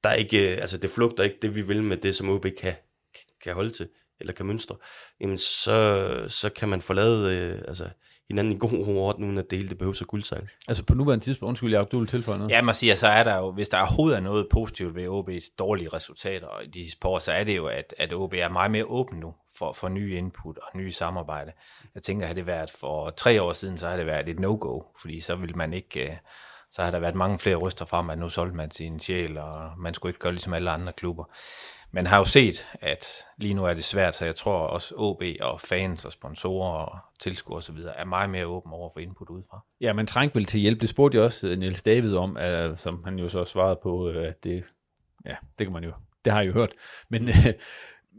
[0.03, 2.45] der er ikke, øh, altså det flugter ikke det, vi vil med det, som OB
[2.61, 2.73] kan,
[3.43, 3.87] kan holde til,
[4.19, 4.75] eller kan mønstre,
[5.21, 7.89] jamen så, så kan man forlade øh, altså,
[8.27, 10.49] hinanden i god og orden, uden at det hele det behøver så guldsejl.
[10.67, 12.51] Altså på nuværende tidspunkt, undskyld, jeg du vil tilføje noget.
[12.51, 15.55] Ja, man siger, så er der jo, hvis der overhovedet er noget positivt ved OB's
[15.59, 18.71] dårlige resultater i de par år, så er det jo, at, at OB er meget
[18.71, 21.51] mere åben nu for, for nye input og nye samarbejde.
[21.95, 24.81] Jeg tænker, har det været for tre år siden, så har det været et no-go,
[25.01, 26.15] fordi så vil man ikke, øh,
[26.71, 29.71] så har der været mange flere ryster frem, at nu solgte man sin sjæl, og
[29.77, 31.23] man skulle ikke gøre ligesom alle andre klubber.
[31.95, 33.05] Man har jo set, at
[33.37, 36.99] lige nu er det svært, så jeg tror også OB og fans og sponsorer og
[37.19, 37.77] tilskuere osv.
[37.95, 39.65] er meget mere åben over for input udefra.
[39.81, 40.81] Ja, man trængte vel til hjælp.
[40.81, 44.09] Det spurgte jeg også øh, Niels David om, uh, som han jo så svarede på,
[44.09, 44.63] uh, at det,
[45.25, 45.91] ja, det kan man jo,
[46.25, 46.71] det har jeg jo hørt.
[47.09, 47.33] Men, uh,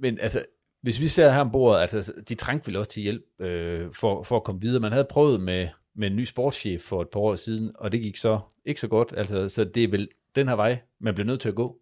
[0.03, 0.45] men altså,
[0.83, 4.23] hvis vi ser her om bordet, altså, de trængte vel også til hjælp uh, for,
[4.23, 4.81] for at komme videre.
[4.81, 8.01] Man havde prøvet med, med en ny sportschef for et par år siden, og det
[8.01, 9.15] gik så ikke så godt.
[9.17, 11.79] Altså, så det er vel den her vej, man bliver nødt til at gå.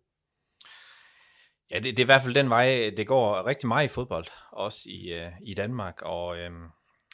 [1.72, 4.26] Ja, det, det er i hvert fald den vej, det går rigtig meget i fodbold,
[4.52, 6.68] også i, øh, i Danmark, og, øhm,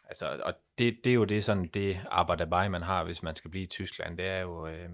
[0.08, 3.50] altså, og det, det er jo det, sådan, det arbejde man har, hvis man skal
[3.50, 4.88] blive i Tyskland, det er jo, øh,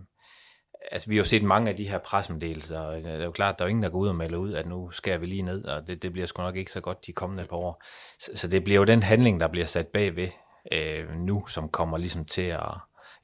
[0.92, 3.30] altså vi har jo set mange af de her presmeddelelser, og øh, det er jo
[3.30, 5.42] klart, der er ingen, der går ud og melder ud, at nu skal vi lige
[5.42, 7.82] ned, og det, det bliver sgu nok ikke så godt de kommende par år.
[8.18, 10.28] Så, så det bliver jo den handling, der bliver sat bagved
[10.72, 12.70] øh, nu, som kommer ligesom til at,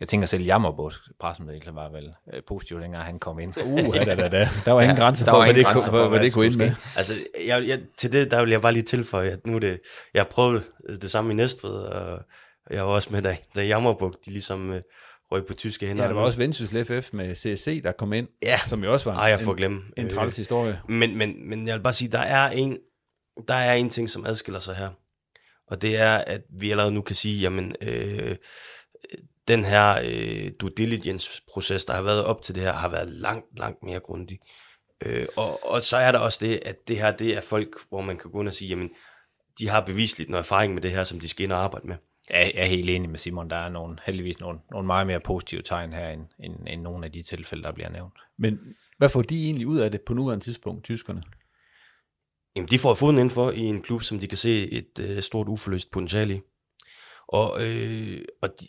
[0.01, 3.55] jeg tænker selv, Jammerbogs pressemeddelelse var vel øh, positiv, dengang han kom ind.
[3.65, 4.49] Uh, ja, da, da, da.
[4.65, 6.57] Der var ingen grænser der for, hvad det grænser kunne- for, hvad det kunne ind
[6.57, 6.73] med.
[6.97, 7.15] Altså,
[7.47, 9.81] jeg, jeg, til det, der vil jeg bare lige tilføje, at nu det,
[10.15, 10.65] jeg har prøvet
[11.03, 12.23] det samme i Næstved, og
[12.71, 14.83] jeg var også med, da, da Jammerbuk, de ligesom øh,
[15.33, 16.03] røg på tyske hænder.
[16.03, 18.59] Ja, der var også Vendsyssel FF med CSC, der kom ind, ja.
[18.69, 19.81] som jo også var Ej, jeg får en, glemme.
[19.97, 20.81] en Øh, træls historie.
[20.89, 22.79] Men, men, men jeg vil bare sige, der er en,
[23.49, 24.89] der er en ting, som adskiller sig her.
[25.71, 28.37] Og det er, at vi allerede nu kan sige, jamen, øh,
[29.51, 33.47] den her øh, due diligence-proces, der har været op til det her, har været langt,
[33.59, 34.39] langt mere grundig.
[35.07, 38.01] Øh, og, og så er der også det, at det her, det er folk, hvor
[38.01, 38.91] man kan gå ind og sige, jamen,
[39.59, 41.97] de har bevisligt noget erfaring med det her, som de skal ind og arbejde med.
[42.31, 43.51] Jeg er helt enig med Simon.
[43.51, 47.07] Der er nogle, heldigvis nogle, nogle meget mere positive tegn her, end, end, end nogle
[47.07, 48.15] af de tilfælde, der bliver nævnt.
[48.39, 48.59] Men
[48.99, 51.23] hvad får de egentlig ud af det på nuværende tidspunkt, tyskerne?
[52.57, 55.49] Jamen, de får foden indenfor i en klub, som de kan se et øh, stort
[55.49, 56.41] uforløst potentiale i.
[57.33, 58.67] Og, øh, og de,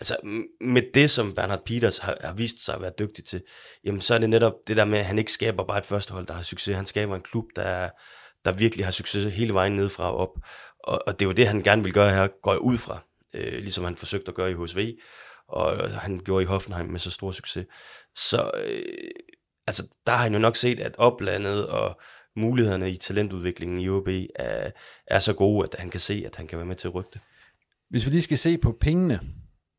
[0.00, 0.16] altså,
[0.60, 3.42] med det, som Bernhard Peters har, har vist sig at være dygtig til,
[3.84, 6.26] jamen, så er det netop det der med, at han ikke skaber bare et førstehold,
[6.26, 6.76] der har succes.
[6.76, 7.88] Han skaber en klub, der,
[8.44, 10.38] der virkelig har succes hele vejen nedefra og op.
[10.84, 13.04] Og, og det er jo det, han gerne vil gøre her, går jeg ud fra.
[13.34, 14.92] Øh, ligesom han forsøgte at gøre i HSV,
[15.48, 17.66] og han gjorde i Hoffenheim med så stor succes.
[18.16, 19.10] Så øh,
[19.66, 22.00] altså, der har han jo nok set, at oplandet og
[22.36, 24.70] mulighederne i talentudviklingen i OB er,
[25.06, 27.10] er så gode, at han kan se, at han kan være med til at rykke
[27.12, 27.20] det.
[27.92, 29.20] Hvis vi lige skal se på pengene,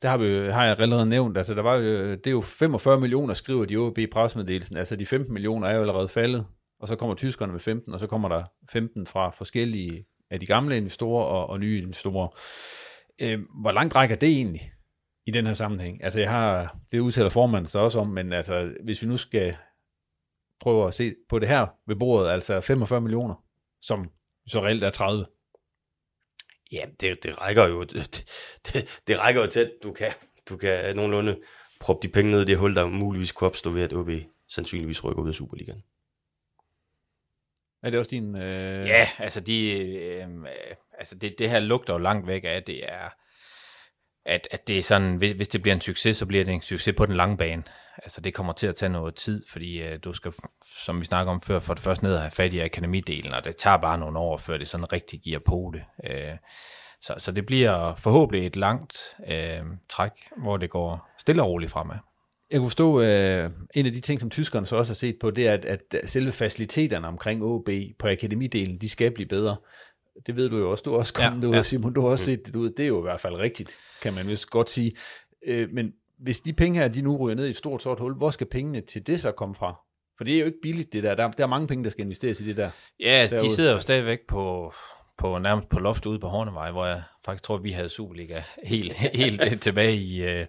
[0.01, 2.99] det har, vi, har jeg allerede nævnt, altså der var jo, det er jo 45
[2.99, 6.45] millioner, skriver de OB i pressemeddelelsen, altså de 15 millioner er jo allerede faldet,
[6.79, 10.45] og så kommer tyskerne med 15, og så kommer der 15 fra forskellige af de
[10.45, 12.27] gamle investorer og, og nye investorer.
[13.21, 14.71] Øh, hvor langt rækker det egentlig?
[15.25, 16.03] i den her sammenhæng.
[16.03, 19.55] Altså jeg har, det udtaler formanden så også om, men altså hvis vi nu skal
[20.59, 23.35] prøve at se på det her ved bordet, altså 45 millioner,
[23.81, 24.09] som
[24.47, 25.25] så reelt er 30.
[26.73, 28.25] Ja, det, det rækker jo det,
[28.67, 30.11] det, det rækker jo til, at du kan,
[30.49, 31.39] du kan nogenlunde
[31.79, 34.09] proppe de penge ned i det hul, der muligvis kunne opstå ved, at OB
[34.47, 35.83] sandsynligvis rykker ud af Superligaen.
[37.83, 38.41] Er det også din...
[38.41, 38.87] Øh...
[38.87, 40.27] Ja, altså, de, øh,
[40.99, 43.09] altså det, det her lugter jo langt væk af, at det er,
[44.25, 46.61] at, at det er sådan, hvis, hvis det bliver en succes, så bliver det en
[46.61, 47.63] succes på den lange bane.
[47.97, 50.33] Altså det kommer til at tage noget tid, fordi øh, du skal,
[50.83, 53.45] som vi snakker om før, for det første ned og have fat i akademidelen, og
[53.45, 56.11] det tager bare nogle år, før det sådan rigtig giver på det.
[56.11, 56.37] Øh,
[57.01, 61.71] så, så det bliver forhåbentlig et langt øh, træk, hvor det går stille og roligt
[61.71, 61.95] fremad.
[62.51, 65.31] Jeg kunne forstå, øh, en af de ting, som tyskerne så også har set på,
[65.31, 69.55] det er, at, at selve faciliteterne omkring OB på akademidelen, de skal blive bedre.
[70.27, 70.81] Det ved du jo også.
[70.81, 71.61] Du har også kommet ja, ud, ja.
[71.61, 71.93] Simon.
[71.93, 72.69] Du har også set det ud.
[72.69, 74.91] Det er jo i hvert fald rigtigt, kan man vist godt sige.
[75.45, 78.15] Øh, men hvis de penge her, de nu ryger ned i et stort sort hul,
[78.15, 79.75] hvor skal pengene til det så komme fra?
[80.17, 81.15] For det er jo ikke billigt, det der.
[81.15, 82.71] Der, der er mange penge, der skal investeres i det der.
[82.99, 84.73] Ja, altså, de sidder jo stadigvæk på,
[85.17, 88.93] på nærmest på loftet ude på Hornevej, hvor jeg faktisk tror, vi havde Superliga helt,
[89.23, 90.45] helt tilbage i øh,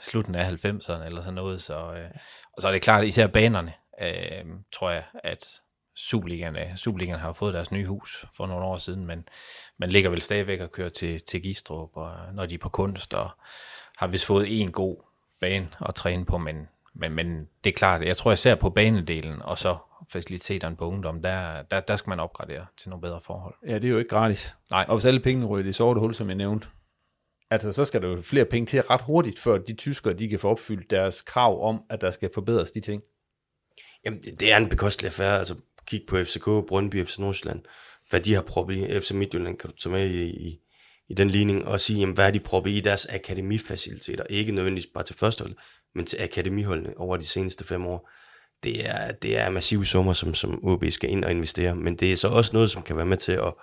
[0.00, 1.62] slutten af 90'erne eller sådan noget.
[1.62, 2.10] Så, øh,
[2.56, 5.46] og så er det klart, især banerne, øh, tror jeg, at
[5.96, 9.28] Superligaen, Superligaen har fået deres nye hus for nogle år siden, men
[9.78, 13.14] man ligger vel stadigvæk og kører til, til Gistrup, og, når de er på kunst,
[13.14, 13.30] og
[14.00, 14.96] har vist fået en god
[15.40, 19.42] bane at træne på, men, men, men det er klart, jeg tror især på banedelen,
[19.42, 19.76] og så
[20.08, 23.54] faciliteterne på ungdom, der, der, der skal man opgradere til nogle bedre forhold.
[23.66, 24.56] Ja, det er jo ikke gratis.
[24.70, 24.84] Nej.
[24.88, 26.68] Og hvis alle pengene ryger i sorte hul, som jeg nævnte,
[27.50, 30.38] altså så skal der jo flere penge til ret hurtigt, før de tyskere, de kan
[30.38, 33.02] få opfyldt deres krav om, at der skal forbedres de ting.
[34.04, 35.38] Jamen, det er en bekostelig affære.
[35.38, 35.54] Altså,
[35.86, 37.62] kig på FCK, Brøndby, FC Nordsjælland.
[38.10, 40.60] Hvad de har proppet i FC Midtjylland, kan du tage med i, i,
[41.10, 44.24] i den ligning og sige, jamen, hvad er de proppet i deres akademifaciliteter?
[44.30, 45.56] Ikke nødvendigvis bare til førstehold,
[45.94, 48.10] men til akademiholdene over de seneste fem år.
[48.64, 52.12] Det er, det er massive summer, som, som OB skal ind og investere, men det
[52.12, 53.54] er så også noget, som kan være med til at,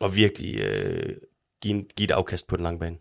[0.00, 1.16] at virkelig øh,
[1.62, 2.96] give, en, give et afkast på den lange bane.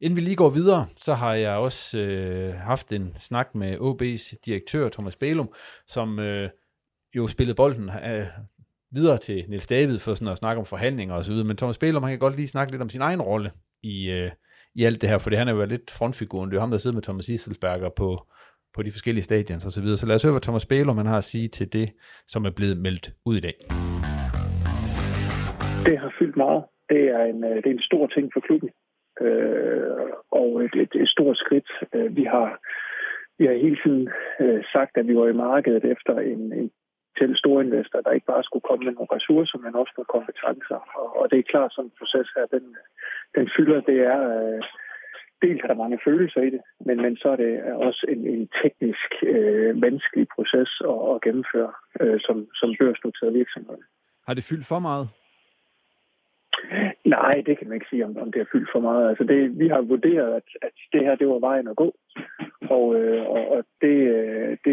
[0.00, 4.34] Inden vi lige går videre, så har jeg også øh, haft en snak med OB's
[4.46, 5.52] direktør, Thomas Bælum,
[5.86, 6.50] som øh,
[7.14, 8.26] jo spillede bolden øh,
[8.98, 11.46] videre til Niels David for sådan at snakke om forhandlinger og så videre.
[11.46, 13.50] Men Thomas Bælum, han kan godt lige snakke lidt om sin egen rolle
[13.82, 14.30] i, øh,
[14.74, 16.46] i alt det her, for det han er jo lidt frontfiguren.
[16.50, 18.08] Det er jo ham, der sidder med Thomas Iselsberger på,
[18.74, 19.96] på de forskellige stadions og så videre.
[19.96, 21.88] Så lad os høre, hvad Thomas Bælum han har at sige til det,
[22.26, 23.56] som er blevet meldt ud i dag.
[25.88, 26.64] Det har fyldt meget.
[26.88, 28.70] Det er en, øh, det er en stor ting for klubben.
[29.20, 30.08] Øh,
[30.40, 31.68] og et, et, et stort skridt.
[31.94, 32.48] Øh, vi har
[33.38, 34.08] vi har hele tiden
[34.40, 36.70] øh, sagt, at vi var i markedet efter en, en
[37.18, 40.80] til store investorer, der ikke bare skulle komme med nogle ressourcer, men også nogle kompetencer.
[41.00, 42.64] Og, og det er klart, sådan en proces her, den,
[43.36, 44.62] den fylder, det er, øh,
[45.42, 47.52] dels er der mange følelser i det, men, men så er det
[47.88, 53.78] også en, en teknisk, øh, menneskelig proces at, at gennemføre øh, som, som børsnoteret virksomhed.
[54.26, 55.06] Har det fyldt for meget?
[57.04, 59.08] Nej, det kan man ikke sige, om, om det har fyldt for meget.
[59.08, 61.94] Altså det, vi har vurderet, at, at det her det var vejen at gå,
[62.76, 63.64] og, øh, og, og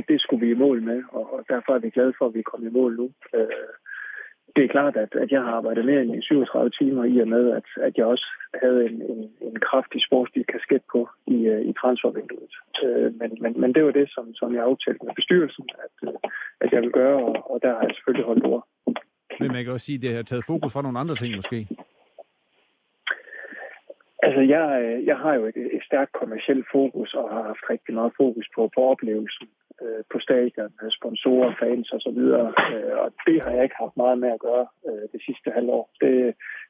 [0.02, 2.26] det, øh, det, skulle vi i mål med, og, og derfor er vi glade for,
[2.26, 3.12] at vi er kommet i mål nu.
[3.36, 3.72] Øh,
[4.56, 7.52] det er klart, at, at jeg har arbejdet mere end 37 timer i og med,
[7.60, 8.28] at, at jeg også
[8.64, 12.54] havde en, en, en kraftig sportslig kasket på i, øh, i transfervinduet.
[12.84, 16.18] Øh, men, men, men det var det, som, som jeg aftalte med bestyrelsen, at, øh,
[16.62, 18.68] at jeg vil gøre, og, og der har jeg selvfølgelig holdt ord.
[19.40, 21.68] Men man kan også sige, at det har taget fokus fra nogle andre ting måske.
[24.24, 24.66] Altså, jeg,
[25.06, 28.70] jeg har jo et, et stærkt kommersielt fokus og har haft rigtig meget fokus på,
[28.76, 29.48] på oplevelsen
[29.84, 32.22] øh, på stadion, sponsorer, fans osv.
[32.40, 35.84] Øh, og det har jeg ikke haft meget med at gøre øh, det sidste halvår.
[36.02, 36.14] Det,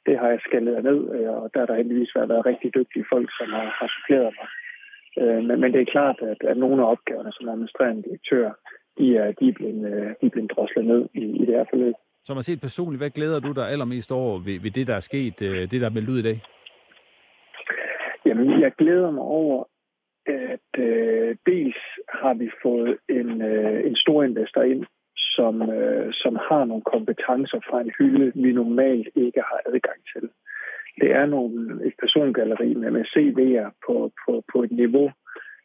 [0.05, 3.05] det har jeg skaldet ned, øh, og der har der heldigvis været, været rigtig dygtige
[3.13, 4.47] folk, som har, har suppleret mig.
[5.21, 8.47] Øh, men, men det er klart, at, at nogle af opgaverne som administrerende direktør,
[8.97, 11.65] de er, de er, blevet, øh, de er blevet droslet ned i, i det her
[11.69, 11.95] forløb.
[12.27, 15.07] Som har set personligt, hvad glæder du dig allermest over ved, ved det, der er
[15.11, 16.37] sket, øh, det der er meldt ud i dag?
[18.25, 19.63] Jamen, jeg glæder mig over,
[20.25, 21.77] at øh, dels
[22.09, 27.59] har vi fået en, øh, en stor investor ind, som, øh, som har nogle kompetencer
[27.69, 30.29] fra en hylde, vi normalt ikke har adgang til.
[31.01, 35.11] Det er nogle, et persongalleri med, med CV'er på, på, på et niveau,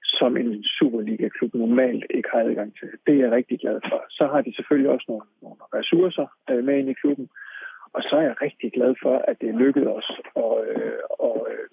[0.05, 2.89] som en Superliga-klub normalt ikke har adgang til.
[3.07, 4.05] Det er jeg rigtig glad for.
[4.11, 7.29] Så har de selvfølgelig også nogle, nogle ressourcer øh, med ind i klubben,
[7.93, 11.67] og så er jeg rigtig glad for, at det lykkedes os at, øh, og, øh,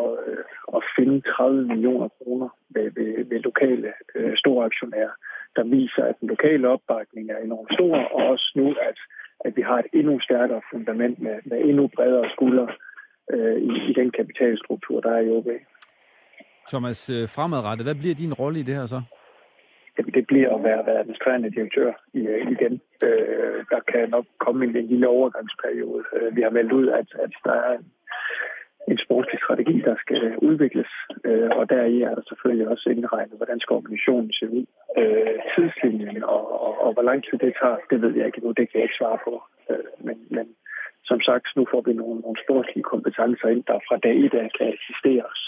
[0.00, 0.44] at, øh,
[0.76, 5.14] at finde 30 millioner kroner ved, ved, ved lokale øh, store aktionærer,
[5.56, 8.98] der viser, at den lokale opbakning er enormt stor, og også nu, at,
[9.46, 12.68] at vi har et endnu stærkere fundament med, med endnu bredere skuldre
[13.32, 15.48] øh, i, i den kapitalstruktur, der er i OB.
[16.68, 19.00] Thomas, øh, fremadrettet, hvad bliver din rolle i det her så?
[19.98, 21.92] Jamen, det bliver at være, være administrerende direktør
[22.54, 22.74] igen.
[23.06, 26.04] Øh, der kan nok komme en, en lille overgangsperiode.
[26.16, 27.86] Øh, vi har meldt ud, at, at der er en,
[28.90, 30.90] en sportslig strategi, der skal øh, udvikles,
[31.28, 34.64] øh, og deri er der selvfølgelig også indregnet, hvordan skal organisationen se ud.
[35.00, 38.48] Øh, tidslinjen og, og, og hvor lang tid det tager, det ved jeg ikke nu,
[38.58, 39.34] det kan jeg ikke svare på.
[39.70, 40.46] Øh, men, men
[41.10, 44.46] som sagt, nu får vi nogle, nogle sportslige kompetencer ind, der fra dag i dag
[44.56, 45.24] kan assisteres.
[45.30, 45.42] os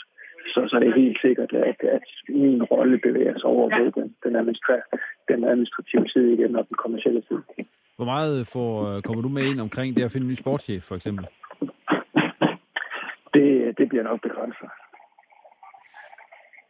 [0.52, 4.32] så, så er helt sikkert, at, at min rolle bevæger sig over mod den, den,
[4.40, 4.88] administra-
[5.30, 7.42] den administrative side igen, og den kommercielle side.
[7.96, 10.82] Hvor meget får, øh, kommer du med ind omkring det at finde en ny sportschef,
[10.82, 11.26] for eksempel?
[13.34, 14.68] Det, det bliver nok begrænset.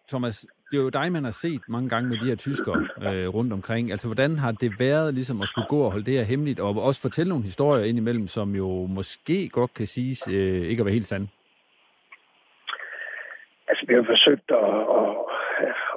[0.09, 3.29] Thomas, det er jo dig, man har set mange gange med de her tyskere øh,
[3.37, 3.91] rundt omkring.
[3.91, 6.71] Altså, hvordan har det været ligesom at skulle gå og holde det her hemmeligt, og
[6.89, 10.99] også fortælle nogle historier indimellem, som jo måske godt kan siges øh, ikke at være
[10.99, 11.27] helt sande?
[13.69, 15.11] Altså, vi har forsøgt at, at,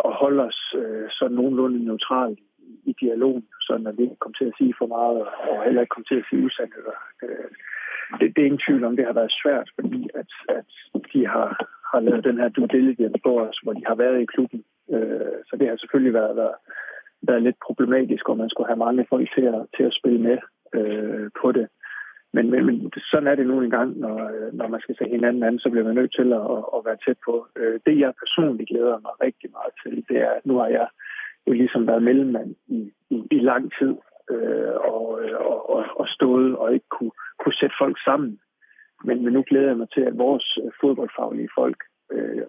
[0.08, 2.38] at holde os øh, sådan nogenlunde neutrale
[2.92, 5.96] i dialogen, så at vi ikke kom til at sige for meget, og heller ikke
[5.96, 6.98] kom til at sige usandheder.
[7.24, 7.50] Øh,
[8.20, 10.66] det, det er ingen tvivl om, det har været svært, fordi at, at
[11.14, 11.50] de har,
[11.92, 14.64] har lavet den her due diligence på os, hvor de har været i klubben.
[14.94, 16.58] Øh, så det har selvfølgelig været, været,
[17.22, 20.38] været lidt problematisk, og man skulle have mange folk til at, til at spille med
[20.78, 21.68] øh, på det.
[22.34, 25.44] Men, men, men sådan er det nu engang, når, øh, når man skal se hinanden
[25.44, 26.46] anden, så bliver man nødt til at,
[26.76, 27.48] at være tæt på.
[27.56, 30.88] Øh, det jeg personligt glæder mig rigtig meget til, det er, at nu har jeg
[31.48, 33.96] jo ligesom været mellemmand i, i, i lang tid,
[34.32, 35.06] øh, og,
[35.50, 38.40] og, og, og stået og ikke kunne, kunne sætte folk sammen.
[39.04, 41.80] Men, men nu glæder jeg mig til, at vores øh, fodboldfaglige folk
[42.12, 42.44] øh,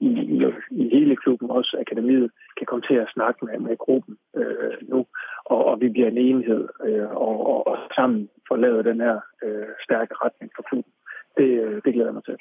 [0.00, 0.38] i, i,
[0.70, 5.06] i hele klubben, også akademiet, kan komme til at snakke med, med gruppen øh, nu,
[5.44, 9.20] og, og vi bliver en enhed, øh, og, og, og sammen får lavet den her
[9.42, 10.92] øh, stærke retning for klubben.
[11.36, 12.36] Det, øh, det glæder jeg mig til.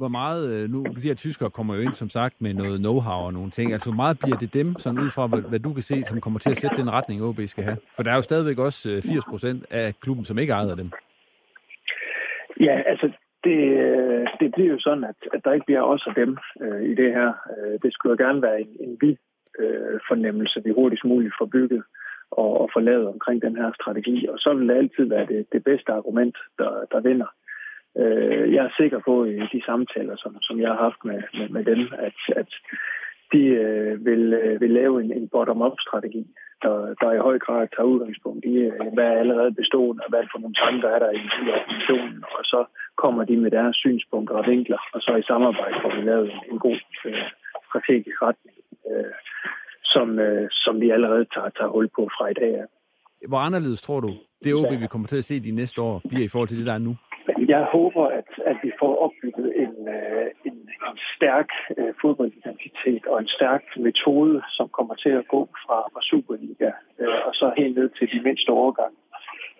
[0.00, 3.20] Hvor meget, øh, nu de her tyskere kommer jo ind som sagt med noget know-how
[3.26, 5.72] og nogle ting, altså hvor meget bliver det dem, sådan ud fra hvad, hvad du
[5.72, 7.78] kan se, som kommer til at sætte den retning, OB skal have?
[7.96, 10.90] For der er jo stadigvæk også 80 øh, procent af klubben, som ikke ejer dem.
[12.60, 13.06] Ja, altså
[13.44, 16.82] det, øh, det bliver jo sådan, at, at der ikke bliver os og dem øh,
[16.82, 17.32] i det her.
[17.52, 19.10] Øh, det skulle jo gerne være en, en vi
[19.60, 21.82] øh, fornemmelse, vi hurtigst muligt får bygget
[22.30, 24.26] og, og får lavet omkring den her strategi.
[24.28, 27.26] Og så vil det altid være det, det bedste argument, der, der vinder.
[28.00, 31.48] Øh, jeg er sikker på i de samtaler, som, som jeg har haft med, med,
[31.48, 32.50] med dem, at, at
[33.32, 36.24] de øh, vil, øh, vil lave en, en bottom-up-strategi,
[36.62, 40.24] der, der i høj grad tager udgangspunkt i, øh, hvad er allerede bestående, og hvad
[40.32, 42.60] for nogle tanker er der i, i organisationen, og så
[43.02, 46.40] kommer de med deres synspunkter og vinkler, og så i samarbejde får vi lavet en,
[46.52, 47.24] en god øh,
[47.68, 48.56] strategisk retning,
[48.90, 49.14] øh,
[49.94, 52.52] som, øh, som vi allerede tager, tager hul på fra i dag.
[53.28, 54.10] Hvor anderledes tror du,
[54.44, 56.66] det OB, vi kommer til at se de næste år, bliver i forhold til det,
[56.66, 56.96] der er nu?
[57.48, 60.56] Jeg håber, at, at vi får opbygget en, øh, en,
[60.88, 61.48] en stærk
[61.78, 67.26] øh, fodboldidentitet og en stærk metode, som kommer til at gå fra, fra Superliga øh,
[67.26, 68.96] og så helt ned til de mindste overgange.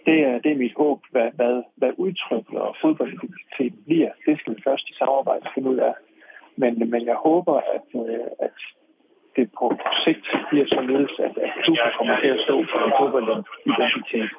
[0.07, 4.11] Det er, det er mit håb, hvad, hvad, hvad udtrykket og fodboldidentitet bliver.
[4.27, 5.95] Det skal vi først i samarbejde finde ud af.
[6.57, 7.87] Men, men jeg håber, at,
[8.47, 8.59] at
[9.37, 9.67] det på
[10.05, 14.31] sigt bliver således, at, at klubben kommer til at stå for en fodboldidentitet,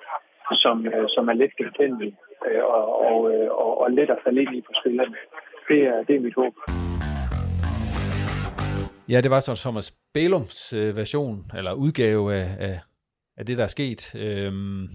[0.56, 2.16] som, øh, som er let genkendelig
[2.48, 5.16] øh, og, og, øh, og, og let at falde ind i på spillerne.
[5.70, 6.54] Det er, det er mit håb.
[9.10, 12.80] Ja, det var så Thomas Bælums øh, version, eller udgave af, af,
[13.38, 14.16] af det, der er sket.
[14.16, 14.88] Øhm,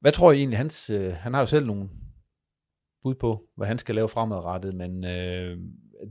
[0.00, 1.88] hvad tror I egentlig, hans, øh, han har jo selv nogle
[3.02, 5.56] bud på, hvad han skal lave fremadrettet, men øh,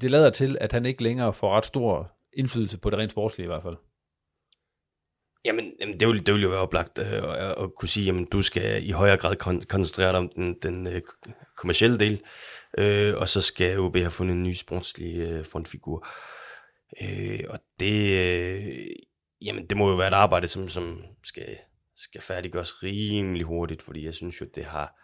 [0.02, 3.46] det lader til, at han ikke længere får ret stor indflydelse på det rent sportslige
[3.46, 3.78] i hvert fald.
[5.46, 8.28] Jamen, jamen det, vil, det vil jo være oplagt øh, at, at kunne sige, at
[8.32, 11.02] du skal i højere grad kon- koncentrere dig om den, den øh,
[11.58, 12.22] kommercielle del,
[12.78, 16.08] øh, og så skal OB have fundet en ny sportslig øh, frontfigur.
[17.02, 18.86] Øh, og det, øh,
[19.42, 21.58] jamen, det må jo være et arbejde, som, som skal,
[21.96, 24.96] skal færdiggøres rimelig hurtigt, fordi jeg synes jo, det har,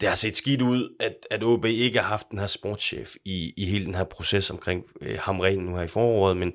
[0.00, 3.52] det har set skidt ud, at, at OB ikke har haft den her sportschef i,
[3.56, 6.52] i hele den her proces omkring øh, Hamren nu her i foråret, men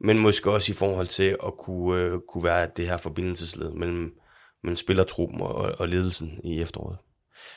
[0.00, 4.18] men måske også i forhold til at kunne, øh, kunne være det her forbindelsesled mellem,
[4.62, 6.98] mellem spillertruppen og, og ledelsen i efteråret.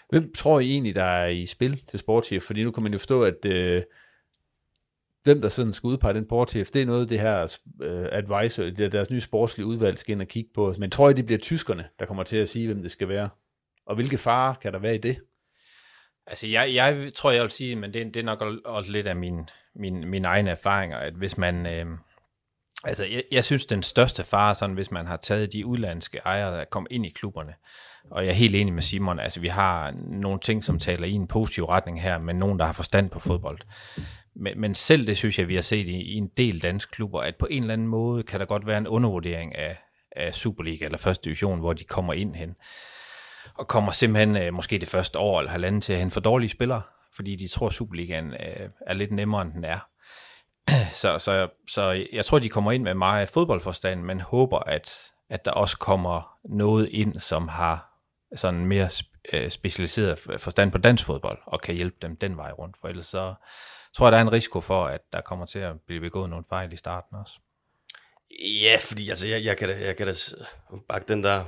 [0.10, 2.44] Hvem tror I egentlig, der er i spil til sportschef?
[2.44, 3.84] Fordi nu kan man jo forstå, at øh,
[5.24, 8.92] hvem der sådan skal udpege den sportschef, det er noget, det her øh, advisor, det
[8.92, 10.76] deres nye sportslige udvalg skal ind og kigge på.
[10.78, 13.30] Men tror I, det bliver tyskerne, der kommer til at sige, hvem det skal være?
[13.86, 15.18] Og hvilke farer kan der være i det?
[16.28, 19.16] Altså, jeg, jeg tror, jeg vil sige, men det, det er nok også lidt af
[19.16, 19.40] min,
[19.76, 21.66] min, min egne erfaringer, at hvis man...
[21.66, 21.86] Øh,
[22.84, 26.58] Altså, jeg, jeg synes, den største fare, sådan, hvis man har taget de udlandske ejere,
[26.58, 27.54] der kom ind i klubberne,
[28.12, 31.12] og jeg er helt enig med Simon, altså vi har nogle ting, som taler i
[31.12, 33.60] en positiv retning her, men nogen, der har forstand på fodbold.
[34.36, 37.22] Men, men selv det synes jeg, vi har set i, i en del danske klubber,
[37.22, 39.78] at på en eller anden måde kan der godt være en undervurdering af,
[40.16, 42.56] af Superliga eller første division, hvor de kommer ind hen.
[43.54, 46.50] Og kommer simpelthen øh, måske det første år eller halvanden til at hente for dårlige
[46.50, 46.82] spillere,
[47.16, 49.91] fordi de tror, at Superligaen øh, er lidt nemmere, end den er.
[51.02, 55.46] så, så, så jeg tror, de kommer ind med meget fodboldforstand, men håber, at, at
[55.46, 57.92] der også kommer noget ind, som har
[58.36, 58.90] sådan mere
[59.34, 62.78] øh, specialiseret forstand på dansk fodbold, og kan hjælpe dem den vej rundt.
[62.82, 63.34] For ellers så
[63.96, 66.46] tror jeg, der er en risiko for, at der kommer til at blive begået nogle
[66.50, 67.34] fejl i starten også.
[68.62, 70.14] Ja, fordi altså, jeg, jeg, kan da, jeg kan da
[70.90, 71.44] bakke den der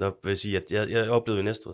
[0.00, 1.68] 100% op ved at sige, at jeg, jeg oplevede i næste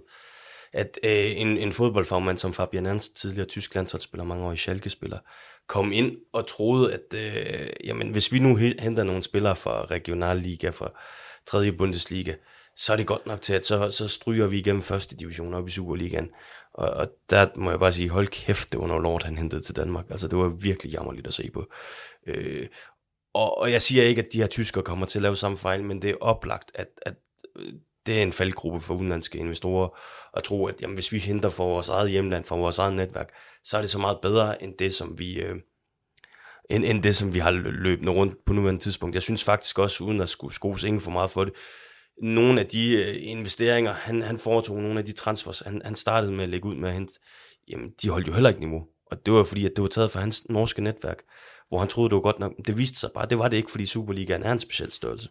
[0.74, 5.18] at øh, en, en fodboldfagmand som Fabian Ernst, tidligere tysk landsholdsspiller, mange år i Schalke-spiller,
[5.68, 10.70] kom ind og troede, at øh, jamen, hvis vi nu henter nogle spillere fra Regionalliga,
[10.70, 10.90] fra
[11.46, 11.72] 3.
[11.72, 12.34] Bundesliga,
[12.76, 15.68] så er det godt nok til, at så, så stryger vi igennem første division op
[15.68, 16.30] i Superligaen.
[16.74, 19.62] Og, og der må jeg bare sige, hold kæft, det var noget lort, han hentede
[19.62, 20.04] til Danmark.
[20.10, 21.64] Altså, det var virkelig jammerligt at se på.
[22.26, 22.66] Øh,
[23.34, 25.84] og, og jeg siger ikke, at de her tyskere kommer til at lave samme fejl,
[25.84, 27.14] men det er oplagt, at, at
[27.56, 27.72] øh,
[28.06, 29.88] det er en faldgruppe for udenlandske investorer
[30.36, 33.28] at tro, at jamen, hvis vi henter for vores eget hjemland, for vores eget netværk,
[33.64, 35.56] så er det så meget bedre end det, som vi, øh,
[36.70, 39.14] end, end det, som vi har løbende rundt på nuværende tidspunkt.
[39.14, 41.54] Jeg synes faktisk også, uden at skulle skose ingen for meget for det,
[42.22, 46.32] nogle af de øh, investeringer, han, han foretog, nogle af de transfers, han, han startede
[46.32, 47.14] med at lægge ud med at hente,
[47.68, 48.86] jamen, de holdt jo heller ikke niveau.
[49.10, 51.22] Og det var fordi, at det var taget fra hans norske netværk,
[51.68, 52.52] hvor han troede, det var godt nok.
[52.66, 55.28] Det viste sig bare, det var det ikke, fordi Superligaen er en speciel størrelse.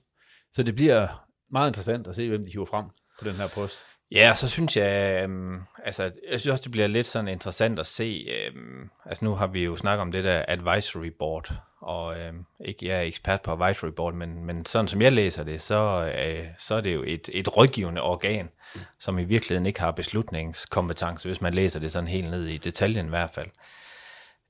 [0.51, 2.85] Så det bliver meget interessant at se, hvem de hiver frem
[3.19, 3.85] på den her post.
[4.11, 7.85] Ja, så synes jeg, øhm, altså, jeg synes også, det bliver lidt sådan interessant at
[7.85, 12.45] se, øhm, altså nu har vi jo snakket om det der advisory board, og øhm,
[12.65, 16.11] ikke jeg er ekspert på advisory board, men, men sådan som jeg læser det, så,
[16.17, 18.81] øh, så er det jo et, et rådgivende organ, mm.
[18.99, 23.05] som i virkeligheden ikke har beslutningskompetence, hvis man læser det sådan helt ned i detaljen
[23.05, 23.49] i hvert fald.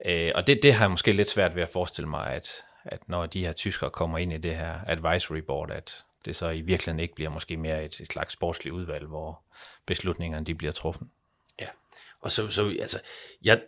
[0.06, 2.50] Øh, og det, det har jeg måske lidt svært ved at forestille mig, at,
[2.86, 6.50] at når de her tyskere kommer ind i det her advisory board, at det så
[6.50, 9.44] i virkeligheden ikke bliver måske mere et, et slags sportsligt udvalg, hvor
[9.86, 11.08] beslutningerne de bliver truffet.
[11.60, 11.68] Ja,
[12.22, 13.02] og så, så altså,
[13.44, 13.62] jeg,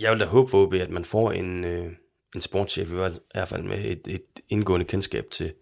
[0.00, 1.92] jeg vil da håbe for at man får en, øh,
[2.34, 5.54] en sportschef i hvert fald med et, et indgående kendskab til,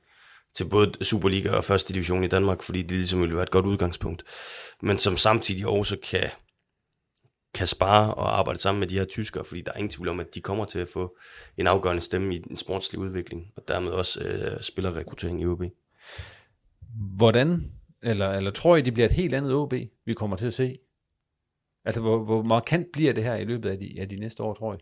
[0.54, 3.66] til både Superliga og første division i Danmark, fordi det ligesom ville være et godt
[3.66, 4.22] udgangspunkt,
[4.82, 6.30] men som samtidig også kan,
[7.54, 10.20] kan spare og arbejde sammen med de her tyskere, fordi der er ingen tvivl om,
[10.20, 11.16] at de kommer til at få
[11.56, 15.62] en afgørende stemme i den sportslige udvikling, og dermed også øh, spillerrekruttering i OB.
[17.16, 20.52] Hvordan, eller, eller tror I, det bliver et helt andet OB, vi kommer til at
[20.52, 20.78] se?
[21.84, 24.54] Altså, hvor, hvor markant bliver det her i løbet af de, af de næste år,
[24.54, 24.78] tror I?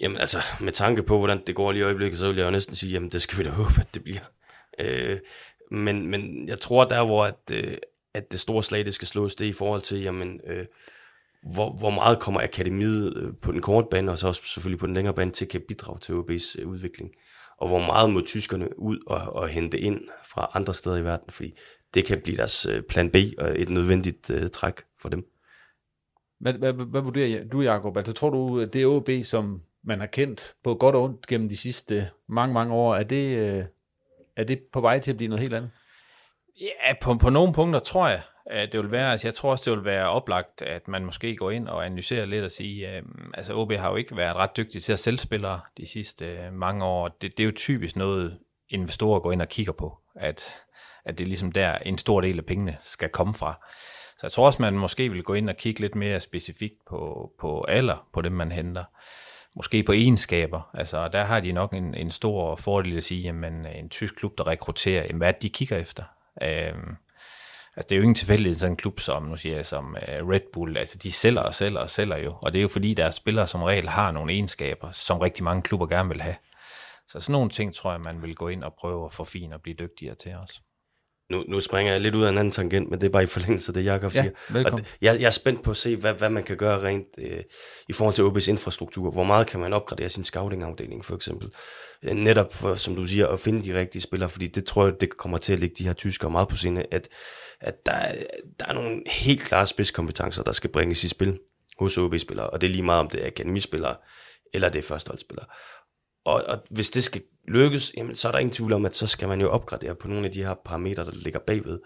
[0.00, 2.50] Jamen altså, med tanke på, hvordan det går lige i øjeblikket, så vil jeg jo
[2.50, 4.20] næsten sige, jamen det skal vi da håbe, at det bliver.
[4.78, 5.18] Øh,
[5.70, 7.74] men, men jeg tror der, hvor at, øh,
[8.14, 10.66] at det store slag, det skal slås, det er i forhold til, jamen, øh,
[11.54, 14.86] hvor, hvor meget kommer akademiet øh, på den korte bane, og så også selvfølgelig på
[14.86, 17.10] den længere bane, til at kan bidrage til OB's øh, udvikling
[17.62, 20.00] og hvor meget må tyskerne ud og, og hente ind
[20.32, 21.54] fra andre steder i verden, fordi
[21.94, 25.24] det kan blive deres øh, plan B og et nødvendigt uh, træk for dem.
[26.40, 27.96] Hvad, hvad, hvad vurderer du, Jacob?
[27.96, 31.56] Altså, tror du, det OB, som man har kendt på godt og ondt gennem de
[31.56, 33.64] sidste mange, mange år, er det, øh,
[34.36, 35.70] er det på vej til at blive noget helt andet?
[36.60, 39.70] Ja, på, på nogle punkter tror jeg Øh, det vil være, altså jeg tror også,
[39.70, 43.02] det vil være oplagt, at man måske går ind og analyserer lidt og siger, øh,
[43.34, 46.52] altså OB har jo ikke været ret dygtig til at sælge spillere de sidste øh,
[46.52, 47.08] mange år.
[47.08, 48.38] Det, det er jo typisk noget,
[48.68, 50.54] investorer går ind og kigger på, at,
[51.04, 53.66] at det er ligesom der, en stor del af pengene skal komme fra.
[54.18, 57.30] Så jeg tror også, man måske vil gå ind og kigge lidt mere specifikt på,
[57.40, 58.84] på alder, på dem man henter.
[59.54, 60.70] Måske på egenskaber.
[60.74, 64.38] Altså, der har de nok en, en stor fordel at sige, jamen en tysk klub,
[64.38, 66.04] der rekrutterer, jamen, hvad de kigger efter.
[66.42, 66.74] Øh,
[67.76, 70.28] Altså, det er jo ingen tilfældighed sådan en klub som, nu siger jeg, som øh,
[70.28, 72.94] Red Bull, altså de sælger og sælger og sælger jo, og det er jo fordi
[72.94, 76.36] deres spillere som regel har nogle egenskaber, som rigtig mange klubber gerne vil have.
[77.08, 79.62] Så sådan nogle ting tror jeg, man vil gå ind og prøve at forfine og
[79.62, 80.62] blive dygtigere til os.
[81.32, 83.26] Nu, nu springer jeg lidt ud af en anden tangent, men det er bare i
[83.26, 84.32] forlængelse af det, Jacob ja, siger.
[84.50, 84.80] Velkommen.
[84.80, 87.40] Og jeg, jeg er spændt på at se, hvad, hvad man kan gøre rent øh,
[87.88, 89.10] i forhold til OB's infrastruktur.
[89.10, 91.50] Hvor meget kan man opgradere sin scouting-afdeling, for eksempel.
[92.02, 95.00] Øh, netop, for, som du siger, at finde de rigtige spillere, fordi det tror jeg,
[95.00, 97.08] det kommer til at ligge de her tyskere meget på sinde, at
[97.62, 97.92] at der,
[98.60, 101.38] der er nogle helt klare spidskompetencer, der skal bringes i spil
[101.78, 103.96] hos OB-spillere, og det er lige meget om det er akademispillere,
[104.54, 105.46] eller det er førsteholdsspillere.
[106.24, 109.06] Og, og hvis det skal lykkes, jamen, så er der ingen tvivl om, at så
[109.06, 111.80] skal man jo opgradere på nogle af de her parametre, der ligger bagved.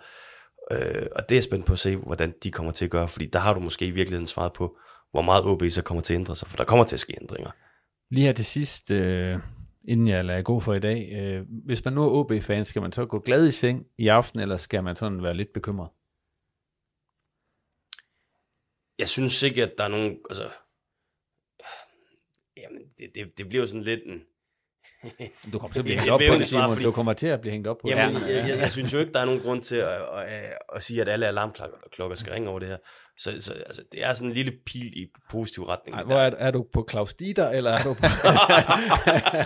[0.73, 3.09] Øh, og det er jeg spændt på at se, hvordan de kommer til at gøre,
[3.09, 4.79] fordi der har du måske i virkeligheden svaret på,
[5.11, 7.15] hvor meget OB så kommer til at ændre sig, for der kommer til at ske
[7.21, 7.51] ændringer.
[8.11, 9.39] Lige her til sidst, øh,
[9.89, 11.13] inden jeg lader gå for i dag.
[11.13, 14.41] Øh, hvis man nu er OB-fan, skal man så gå glad i seng i aften,
[14.41, 15.89] eller skal man sådan være lidt bekymret?
[18.99, 20.19] Jeg synes ikke, at der er nogen...
[20.31, 20.51] Altså,
[22.57, 24.23] jamen, det, det, det bliver jo sådan lidt en...
[25.53, 26.83] Du kommer til at blive hængt op på det, Simon.
[26.83, 28.29] Du kommer til at blive hængt op på jamen, det.
[28.29, 30.83] Jeg, jeg, jeg synes jo ikke, der er nogen grund til at, at, at, at
[30.83, 32.77] sige, at alle alarmklokker skal ringe over det her.
[33.19, 35.97] Så, så altså, det er sådan en lille pil i positiv retning.
[35.97, 38.07] Ej, hvor er, er du på Claus Dieter, eller er du på...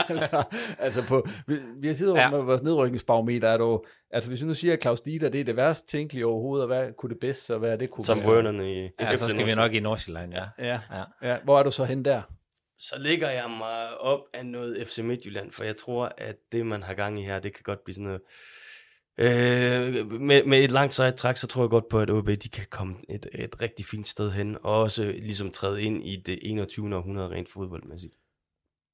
[0.13, 0.43] altså,
[0.79, 1.27] altså på...
[1.47, 2.31] Vi, vi har siddet ja.
[2.31, 3.49] med vores nedrykningsbarometer.
[3.49, 6.27] Er du, altså hvis vi nu siger, at Claus Dieter, det er det værste tænkelige
[6.27, 7.77] overhovedet, og hvad kunne det bedste så være?
[7.77, 8.89] Det kunne Som rønerne i...
[9.01, 10.45] Ja, så skal vi nok i Nordsjælland, ja.
[10.59, 11.31] Ja, ja.
[11.31, 11.37] ja.
[11.45, 12.23] Hvor er du så hen der?
[12.81, 16.83] Så ligger jeg mig op af noget FC Midtjylland, for jeg tror, at det, man
[16.83, 18.21] har gang i her, det kan godt blive sådan noget...
[19.19, 22.49] Øh, med, med et langt sejt træk, så tror jeg godt på, at OB de
[22.49, 26.39] kan komme et, et rigtig fint sted hen, og også ligesom træde ind i det
[26.43, 26.97] 21.
[26.97, 28.15] århundrede rent fodboldmæssigt.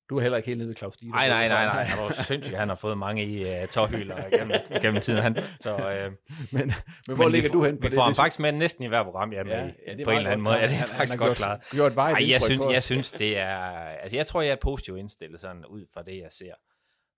[0.09, 1.15] Du er heller ikke helt nede ved Claus Dieter.
[1.15, 1.83] Nej, nej, nej, nej.
[1.83, 5.23] Han var sindssygt, han har fået mange i uh, tårhylder gennem, gennem tiden.
[5.23, 5.83] Han, så, uh,
[6.53, 6.73] men,
[7.09, 7.95] men, hvor men ligger vi, du hen på vi det?
[7.95, 10.31] får ham faktisk med næsten i hver program, ja, ja, ja det på en eller
[10.31, 10.57] anden måde.
[10.57, 11.65] Ja, det er faktisk han, godt klart.
[11.71, 13.59] Gjort vej, Ej, jeg, synes, jeg synes, det er...
[14.03, 16.55] Altså, jeg tror, jeg er positivt indstillet sådan ud fra det, jeg ser.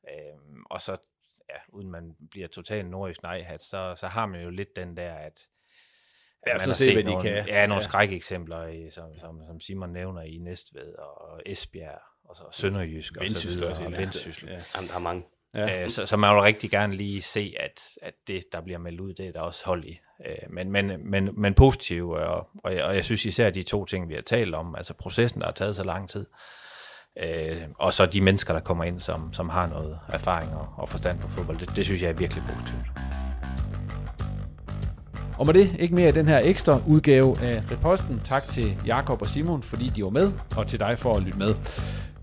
[0.08, 0.96] Øhm, og så,
[1.50, 5.14] ja, uden man bliver totalt nordjysk nej så, så har man jo lidt den der,
[5.14, 5.46] at
[6.46, 7.46] Ja, man har se, hvad de nogle, kan.
[7.46, 7.88] Ja, nogle ja.
[7.88, 13.48] skrækeksempler, som, som, som Simon nævner i Næstved og Esbjerg og så Sønderjysk og så
[13.48, 13.70] videre.
[13.86, 14.48] Og Vendsyssel.
[14.48, 14.58] Ja.
[14.76, 15.24] Jamen, der er mange.
[15.54, 15.82] Ja.
[15.82, 19.00] Øh, så, så man vil rigtig gerne lige se, at, at det, der bliver meldt
[19.00, 20.00] ud, det er der også hold i.
[20.26, 23.84] Øh, men, men, men, men positiv, og, og, jeg, og jeg synes især de to
[23.84, 26.26] ting, vi har talt om, altså processen, der har taget så lang tid,
[27.22, 30.88] øh, og så de mennesker, der kommer ind, som, som har noget erfaring og, og
[30.88, 32.86] forstand på fodbold, det, det synes jeg er virkelig positivt.
[35.38, 38.20] Og med det ikke mere af den her ekstra udgave af Reposten.
[38.24, 41.38] Tak til Jakob og Simon, fordi de var med, og til dig for at lytte
[41.38, 41.54] med.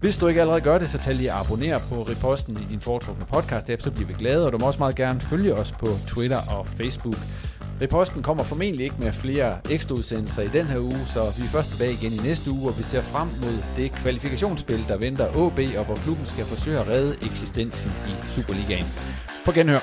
[0.06, 2.82] Hvis du ikke allerede gør det, så tag lige abonner abonnere på Reposten i din
[2.82, 5.88] foretrukne podcast-app, så bliver vi glade, og du må også meget gerne følge os på
[6.08, 7.16] Twitter og Facebook.
[7.82, 11.48] Reposten kommer formentlig ikke med flere ekstra udsendelser i den her uge, så vi er
[11.48, 15.28] først tilbage igen i næste uge, og vi ser frem mod det kvalifikationsspil, der venter
[15.28, 18.86] AB, og hvor klubben skal forsøge at redde eksistensen i Superligaen.
[19.46, 19.80] På genhør.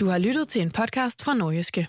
[0.00, 1.88] Du har lyttet til en podcast fra Nordjyske.